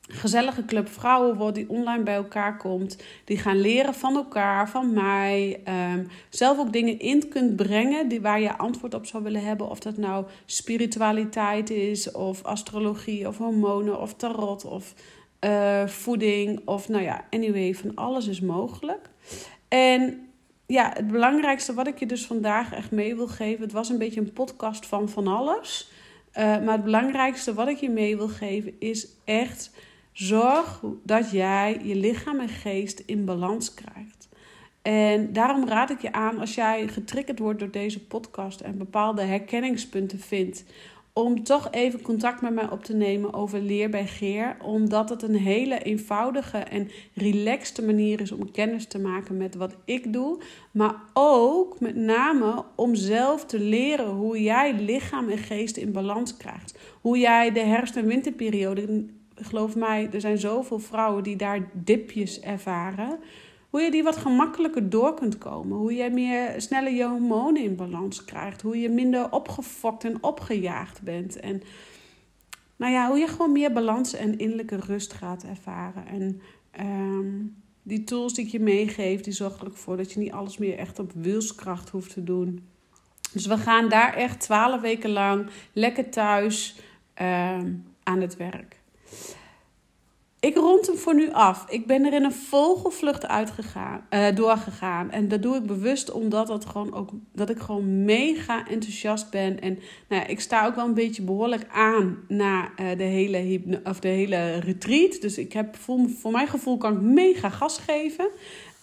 gezellige 0.08 0.66
club 0.66 0.90
vrouwen 0.90 1.36
wordt 1.38 1.56
die 1.56 1.70
online 1.70 2.04
bij 2.04 2.16
elkaar 2.16 2.58
komt. 2.58 2.98
Die 3.24 3.38
gaan 3.38 3.62
leren 3.62 3.94
van 3.94 4.16
elkaar, 4.16 4.70
van 4.70 4.94
mij. 4.94 5.62
Um, 5.94 6.08
zelf 6.30 6.60
ook 6.60 6.74
dingen 6.74 7.00
in 7.00 7.30
kunt 7.30 7.56
brengen 7.56 8.08
die, 8.08 8.22
waar 8.22 8.40
je 8.40 8.58
antwoord 8.58 8.94
op 8.94 9.06
zou 9.06 9.24
willen 9.24 9.44
hebben. 9.44 9.70
Of 9.70 9.80
dat 9.80 9.98
nou 9.98 10.26
spiritualiteit 10.46 11.70
is, 11.70 12.12
of 12.12 12.44
astrologie, 12.44 13.28
of 13.28 13.38
hormonen, 13.38 14.02
of 14.02 14.14
tarot, 14.14 14.66
of 14.66 14.94
uh, 15.46 15.88
voeding. 15.88 16.62
Of 16.66 16.90
nou 16.90 17.04
ja, 17.04 17.26
anyway, 17.30 17.74
van 17.74 17.96
alles 17.96 18.28
is 18.28 18.42
mogelijk. 18.42 19.10
En 19.68 20.28
ja, 20.66 20.92
het 20.94 21.08
belangrijkste 21.08 21.74
wat 21.74 21.88
ik 21.88 22.00
je 22.00 22.06
dus 22.06 22.26
vandaag 22.26 22.74
echt 22.74 22.92
mee 22.92 23.16
wil 23.16 23.28
geven. 23.28 23.64
Het 23.64 23.72
was 23.72 23.90
een 23.90 23.98
beetje 23.98 24.20
een 24.20 24.34
podcast 24.34 24.86
van 24.86 25.10
van 25.10 25.28
alles. 25.28 25.90
Uh, 26.38 26.44
maar 26.44 26.74
het 26.74 26.84
belangrijkste 26.84 27.54
wat 27.54 27.68
ik 27.68 27.78
je 27.78 27.90
mee 27.90 28.18
wil 28.18 28.28
geven 28.28 28.74
is 28.80 29.08
echt 29.24 29.72
Zorg 30.16 30.82
dat 31.04 31.32
jij 31.32 31.80
je 31.84 31.96
lichaam 31.96 32.40
en 32.40 32.50
geest 32.50 33.00
in 33.00 33.26
balans 33.26 33.74
krijgt. 33.74 34.30
En 34.82 35.34
daarom 35.34 35.68
raad 35.68 35.90
ik 35.90 36.02
je 36.02 36.12
aan, 36.12 36.40
als 36.40 36.56
jij 36.56 36.88
getriggerd 36.88 37.40
wordt 37.40 37.60
door 37.60 37.72
deze 37.72 38.06
podcast 38.06 38.62
en 38.62 38.78
bepaalde 38.78 39.22
herkenningspunten 39.22 40.20
vindt, 40.20 40.64
om 41.14 41.44
toch 41.44 41.68
even 41.72 42.02
contact 42.02 42.42
met 42.42 42.54
mij 42.54 42.70
op 42.70 42.84
te 42.84 42.94
nemen 42.94 43.34
over 43.34 43.62
leer 43.62 43.90
bij 43.90 44.08
Geer. 44.08 44.58
Omdat 44.62 45.10
het 45.10 45.22
een 45.22 45.36
hele 45.36 45.80
eenvoudige 45.80 46.58
en 46.58 46.90
relaxte 47.14 47.86
manier 47.86 48.22
is 48.22 48.32
om 48.32 48.52
kennis 48.52 48.88
te 48.88 49.00
maken 49.00 49.38
met 49.38 49.56
wat 49.56 49.76
ik 49.86 50.14
doe. 50.14 50.42
Maar 50.72 50.96
ook 51.14 51.80
met 51.80 51.96
name 51.96 52.64
om 52.76 52.96
zelf 52.96 53.46
te 53.46 53.60
leren 53.60 54.08
hoe 54.08 54.44
jij 54.44 54.74
lichaam 54.74 55.30
en 55.30 55.38
geest 55.38 55.78
in 55.78 55.92
balans 55.92 56.38
krijgt. 56.38 56.80
Hoe 57.02 57.18
jij 57.18 57.52
de 57.52 57.64
herfst- 57.64 57.96
en 57.96 58.06
winterperiode 58.06 59.06
geloof 59.36 59.76
mij, 59.76 60.10
er 60.12 60.22
zijn 60.22 60.38
zoveel 60.38 60.80
vrouwen 60.80 61.24
die 61.24 61.36
daar 61.36 61.70
dipjes 61.74 62.40
ervaren. 62.40 63.20
Hoe 63.70 63.82
je 63.82 63.92
die 63.92 64.04
wat 64.04 64.18
gemakkelijker 64.18 64.90
door 64.90 65.14
kunt 65.14 65.38
komen. 65.38 65.78
Hoe 65.78 65.94
je 65.94 66.10
meer 66.10 66.62
sneller 66.62 66.92
je 66.92 67.08
hormonen 67.08 67.64
in 67.64 67.76
balans 67.76 68.26
krijgt. 68.26 68.62
Hoe 68.62 68.80
je 68.80 68.90
minder 68.90 69.32
opgefokt 69.32 70.04
en 70.04 70.24
opgejaagd 70.24 71.02
bent. 71.02 71.40
En 71.40 71.62
nou 72.76 72.92
ja, 72.94 73.08
hoe 73.08 73.18
je 73.18 73.28
gewoon 73.28 73.52
meer 73.52 73.74
balans 73.74 74.14
en 74.14 74.38
innerlijke 74.38 74.76
rust 74.76 75.14
gaat 75.14 75.44
ervaren. 75.44 76.08
En 76.08 76.42
um, 76.80 77.56
die 77.84 78.04
tools 78.04 78.34
die 78.34 78.46
ik 78.46 78.52
je 78.52 78.60
meegeef, 78.60 79.22
die 79.22 79.34
zorgen 79.34 79.68
ervoor 79.68 79.98
dat 79.98 80.12
je 80.12 80.20
niet 80.20 80.32
alles 80.32 80.58
meer 80.58 80.78
echt 80.78 81.00
op 81.00 81.12
wilskracht 81.16 81.90
hoeft 81.90 82.14
te 82.14 82.24
doen. 82.24 82.68
Dus 83.34 83.46
we 83.46 83.58
gaan 83.58 83.90
daar 83.90 84.14
echt 84.14 84.40
twaalf 84.40 84.82
weken 84.82 85.10
lang 85.10 85.50
lekker 85.74 86.10
thuis 86.10 86.80
um, 87.22 87.86
aan 88.04 88.22
het 88.22 88.38
werk. 88.38 88.84
Ik 90.46 90.56
rond 90.56 90.88
hem 90.88 90.98
voor 90.98 91.16
nu 91.16 91.32
af. 91.32 91.66
Ik 91.70 91.88
ben 91.88 92.06
er 92.06 92.14
in 92.14 92.24
een 92.24 92.34
vogelvlucht 92.34 93.28
uitgegaan, 93.28 94.08
uh, 94.10 94.36
doorgegaan. 94.36 95.12
En 95.12 95.28
dat 95.28 95.42
doe 95.42 95.56
ik 95.56 95.66
bewust 95.66 96.12
omdat 96.12 96.48
dat 96.48 96.66
gewoon 96.66 96.94
ook, 96.94 97.10
dat 97.34 97.50
ik 97.50 97.60
gewoon 97.60 98.04
mega 98.04 98.68
enthousiast 98.68 99.30
ben. 99.30 99.62
En 99.62 99.80
nou 100.10 100.22
ja, 100.22 100.28
ik 100.28 100.40
sta 100.40 100.66
ook 100.66 100.76
wel 100.76 100.86
een 100.86 100.94
beetje 100.94 101.22
behoorlijk 101.22 101.66
aan 101.72 102.18
na 102.28 102.70
uh, 102.80 102.98
de, 102.98 103.04
hele 103.04 103.82
of 103.84 104.00
de 104.00 104.08
hele 104.08 104.60
retreat. 104.60 105.22
Dus 105.22 105.38
ik 105.38 105.54
heb 105.54 105.76
voor, 105.76 106.00
voor 106.20 106.32
mijn 106.32 106.48
gevoel 106.48 106.78
kan 106.78 106.94
ik 106.94 107.02
mega 107.02 107.50
gas 107.50 107.78
geven. 107.78 108.28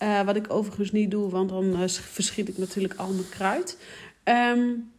Uh, 0.03 0.21
wat 0.21 0.37
ik 0.37 0.53
overigens 0.53 0.93
niet 0.93 1.11
doe, 1.11 1.31
want 1.31 1.49
dan 1.49 1.89
verschiet 1.89 2.49
ik 2.49 2.59
natuurlijk 2.59 2.95
al 2.95 3.13
mijn 3.13 3.29
kruid. 3.29 3.79
Um, 4.25 4.92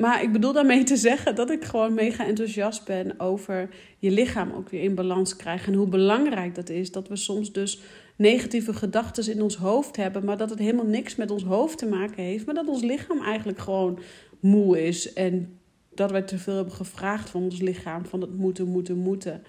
maar 0.00 0.22
ik 0.22 0.32
bedoel 0.32 0.52
daarmee 0.52 0.82
te 0.82 0.96
zeggen 0.96 1.34
dat 1.34 1.50
ik 1.50 1.64
gewoon 1.64 1.94
mega 1.94 2.26
enthousiast 2.26 2.84
ben 2.84 3.20
over 3.20 3.68
je 3.98 4.10
lichaam 4.10 4.52
ook 4.52 4.68
weer 4.68 4.82
in 4.82 4.94
balans 4.94 5.36
krijgen. 5.36 5.72
En 5.72 5.78
hoe 5.78 5.88
belangrijk 5.88 6.54
dat 6.54 6.68
is. 6.68 6.92
Dat 6.92 7.08
we 7.08 7.16
soms 7.16 7.52
dus 7.52 7.80
negatieve 8.16 8.74
gedachten 8.74 9.32
in 9.32 9.42
ons 9.42 9.56
hoofd 9.56 9.96
hebben, 9.96 10.24
maar 10.24 10.36
dat 10.36 10.50
het 10.50 10.58
helemaal 10.58 10.86
niks 10.86 11.16
met 11.16 11.30
ons 11.30 11.44
hoofd 11.44 11.78
te 11.78 11.86
maken 11.86 12.22
heeft. 12.22 12.46
Maar 12.46 12.54
dat 12.54 12.68
ons 12.68 12.82
lichaam 12.82 13.22
eigenlijk 13.22 13.58
gewoon 13.58 13.98
moe 14.40 14.86
is. 14.86 15.12
En 15.12 15.58
dat 15.94 16.10
wij 16.10 16.22
te 16.22 16.38
veel 16.38 16.54
hebben 16.54 16.74
gevraagd 16.74 17.30
van 17.30 17.42
ons 17.42 17.60
lichaam. 17.60 18.06
Van 18.06 18.20
het 18.20 18.36
moeten, 18.36 18.68
moeten, 18.68 18.96
moeten. 18.96 19.42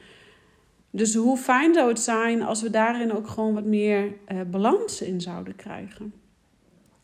Dus 0.90 1.16
hoe 1.16 1.38
fijn 1.38 1.74
zou 1.74 1.90
het 1.90 2.00
zijn 2.00 2.42
als 2.42 2.62
we 2.62 2.70
daarin 2.70 3.14
ook 3.14 3.28
gewoon 3.28 3.54
wat 3.54 3.66
meer 3.66 4.06
uh, 4.06 4.42
balans 4.52 5.02
in 5.02 5.22
zouden 5.22 5.56
krijgen. 5.56 6.14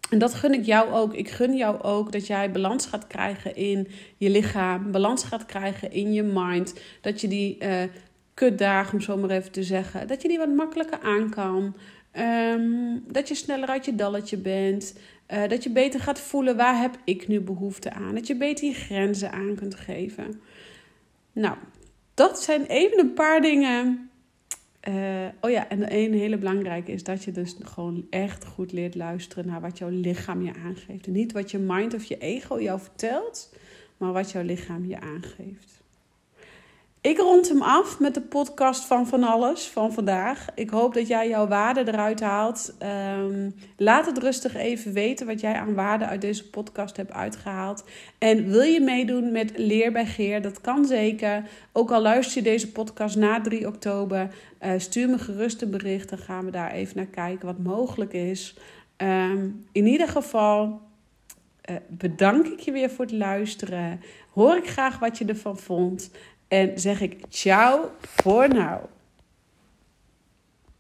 En 0.09 0.17
dat 0.17 0.33
gun 0.33 0.53
ik 0.53 0.65
jou 0.65 0.91
ook. 0.91 1.13
Ik 1.13 1.29
gun 1.29 1.55
jou 1.55 1.81
ook 1.81 2.11
dat 2.11 2.27
jij 2.27 2.51
balans 2.51 2.85
gaat 2.85 3.07
krijgen 3.07 3.55
in 3.55 3.87
je 4.17 4.29
lichaam, 4.29 4.91
balans 4.91 5.23
gaat 5.23 5.45
krijgen 5.45 5.91
in 5.91 6.13
je 6.13 6.23
mind. 6.23 6.73
Dat 7.01 7.21
je 7.21 7.27
die 7.27 7.57
uh, 7.63 7.83
kutdagen, 8.33 8.93
om 8.93 9.01
zo 9.01 9.17
maar 9.17 9.29
even 9.29 9.51
te 9.51 9.63
zeggen, 9.63 10.07
dat 10.07 10.21
je 10.21 10.27
die 10.27 10.37
wat 10.37 10.55
makkelijker 10.55 10.99
aan 11.01 11.29
kan. 11.29 11.75
Um, 12.53 13.03
dat 13.07 13.27
je 13.27 13.35
sneller 13.35 13.67
uit 13.67 13.85
je 13.85 13.95
dalletje 13.95 14.37
bent. 14.37 14.97
Uh, 15.33 15.47
dat 15.47 15.63
je 15.63 15.69
beter 15.69 15.99
gaat 15.99 16.19
voelen 16.19 16.57
waar 16.57 16.79
heb 16.79 16.97
ik 17.03 17.27
nu 17.27 17.39
behoefte 17.39 17.91
aan. 17.91 18.15
Dat 18.15 18.27
je 18.27 18.35
beter 18.35 18.67
je 18.67 18.73
grenzen 18.73 19.31
aan 19.31 19.55
kunt 19.55 19.75
geven. 19.75 20.41
Nou, 21.33 21.55
dat 22.13 22.43
zijn 22.43 22.65
even 22.65 22.99
een 22.99 23.13
paar 23.13 23.41
dingen. 23.41 24.06
Uh, 24.87 25.27
oh 25.41 25.49
ja, 25.49 25.69
en 25.69 25.93
een 25.93 26.13
hele 26.13 26.37
belangrijke 26.37 26.91
is 26.91 27.03
dat 27.03 27.23
je 27.23 27.31
dus 27.31 27.55
gewoon 27.63 28.07
echt 28.09 28.45
goed 28.45 28.71
leert 28.71 28.95
luisteren 28.95 29.47
naar 29.47 29.61
wat 29.61 29.77
jouw 29.77 29.89
lichaam 29.89 30.41
je 30.41 30.53
aangeeft. 30.53 31.07
Niet 31.07 31.31
wat 31.31 31.51
je 31.51 31.57
mind 31.57 31.93
of 31.93 32.03
je 32.03 32.17
ego 32.17 32.61
jou 32.61 32.79
vertelt, 32.79 33.55
maar 33.97 34.13
wat 34.13 34.31
jouw 34.31 34.43
lichaam 34.43 34.85
je 34.85 34.99
aangeeft. 34.99 35.81
Ik 37.01 37.17
rond 37.17 37.49
hem 37.49 37.61
af 37.61 37.99
met 37.99 38.13
de 38.13 38.21
podcast 38.21 38.85
van 38.85 39.07
Van 39.07 39.23
Alles 39.23 39.67
van 39.67 39.93
vandaag. 39.93 40.47
Ik 40.55 40.69
hoop 40.69 40.93
dat 40.93 41.07
jij 41.07 41.27
jouw 41.29 41.47
waarde 41.47 41.87
eruit 41.87 42.19
haalt. 42.19 42.75
Um, 43.19 43.55
laat 43.77 44.05
het 44.05 44.17
rustig 44.17 44.55
even 44.55 44.93
weten 44.93 45.27
wat 45.27 45.39
jij 45.39 45.53
aan 45.53 45.73
waarde 45.73 46.05
uit 46.05 46.21
deze 46.21 46.49
podcast 46.49 46.97
hebt 46.97 47.11
uitgehaald. 47.11 47.83
En 48.17 48.49
wil 48.49 48.61
je 48.61 48.81
meedoen 48.81 49.31
met 49.31 49.57
Leer 49.57 49.91
bij 49.91 50.05
Geer? 50.05 50.41
Dat 50.41 50.61
kan 50.61 50.85
zeker. 50.85 51.43
Ook 51.71 51.91
al 51.91 52.01
luister 52.01 52.37
je 52.37 52.49
deze 52.49 52.71
podcast 52.71 53.15
na 53.15 53.41
3 53.41 53.67
oktober, 53.67 54.29
uh, 54.61 54.71
stuur 54.77 55.09
me 55.09 55.17
gerust 55.17 55.61
een 55.61 55.71
bericht. 55.71 56.09
Dan 56.09 56.19
gaan 56.19 56.45
we 56.45 56.51
daar 56.51 56.71
even 56.71 56.97
naar 56.97 57.05
kijken 57.05 57.45
wat 57.45 57.59
mogelijk 57.59 58.13
is. 58.13 58.57
Um, 58.97 59.65
in 59.71 59.85
ieder 59.85 60.07
geval. 60.07 60.85
Uh, 61.69 61.75
bedank 61.87 62.45
ik 62.45 62.59
je 62.59 62.71
weer 62.71 62.89
voor 62.89 63.05
het 63.05 63.13
luisteren. 63.13 64.01
Hoor 64.33 64.57
ik 64.57 64.67
graag 64.67 64.99
wat 64.99 65.17
je 65.17 65.25
ervan 65.25 65.57
vond. 65.57 66.11
En 66.47 66.79
zeg 66.79 67.01
ik 67.01 67.15
ciao 67.29 67.91
voor 67.99 68.47
nou. 68.47 68.79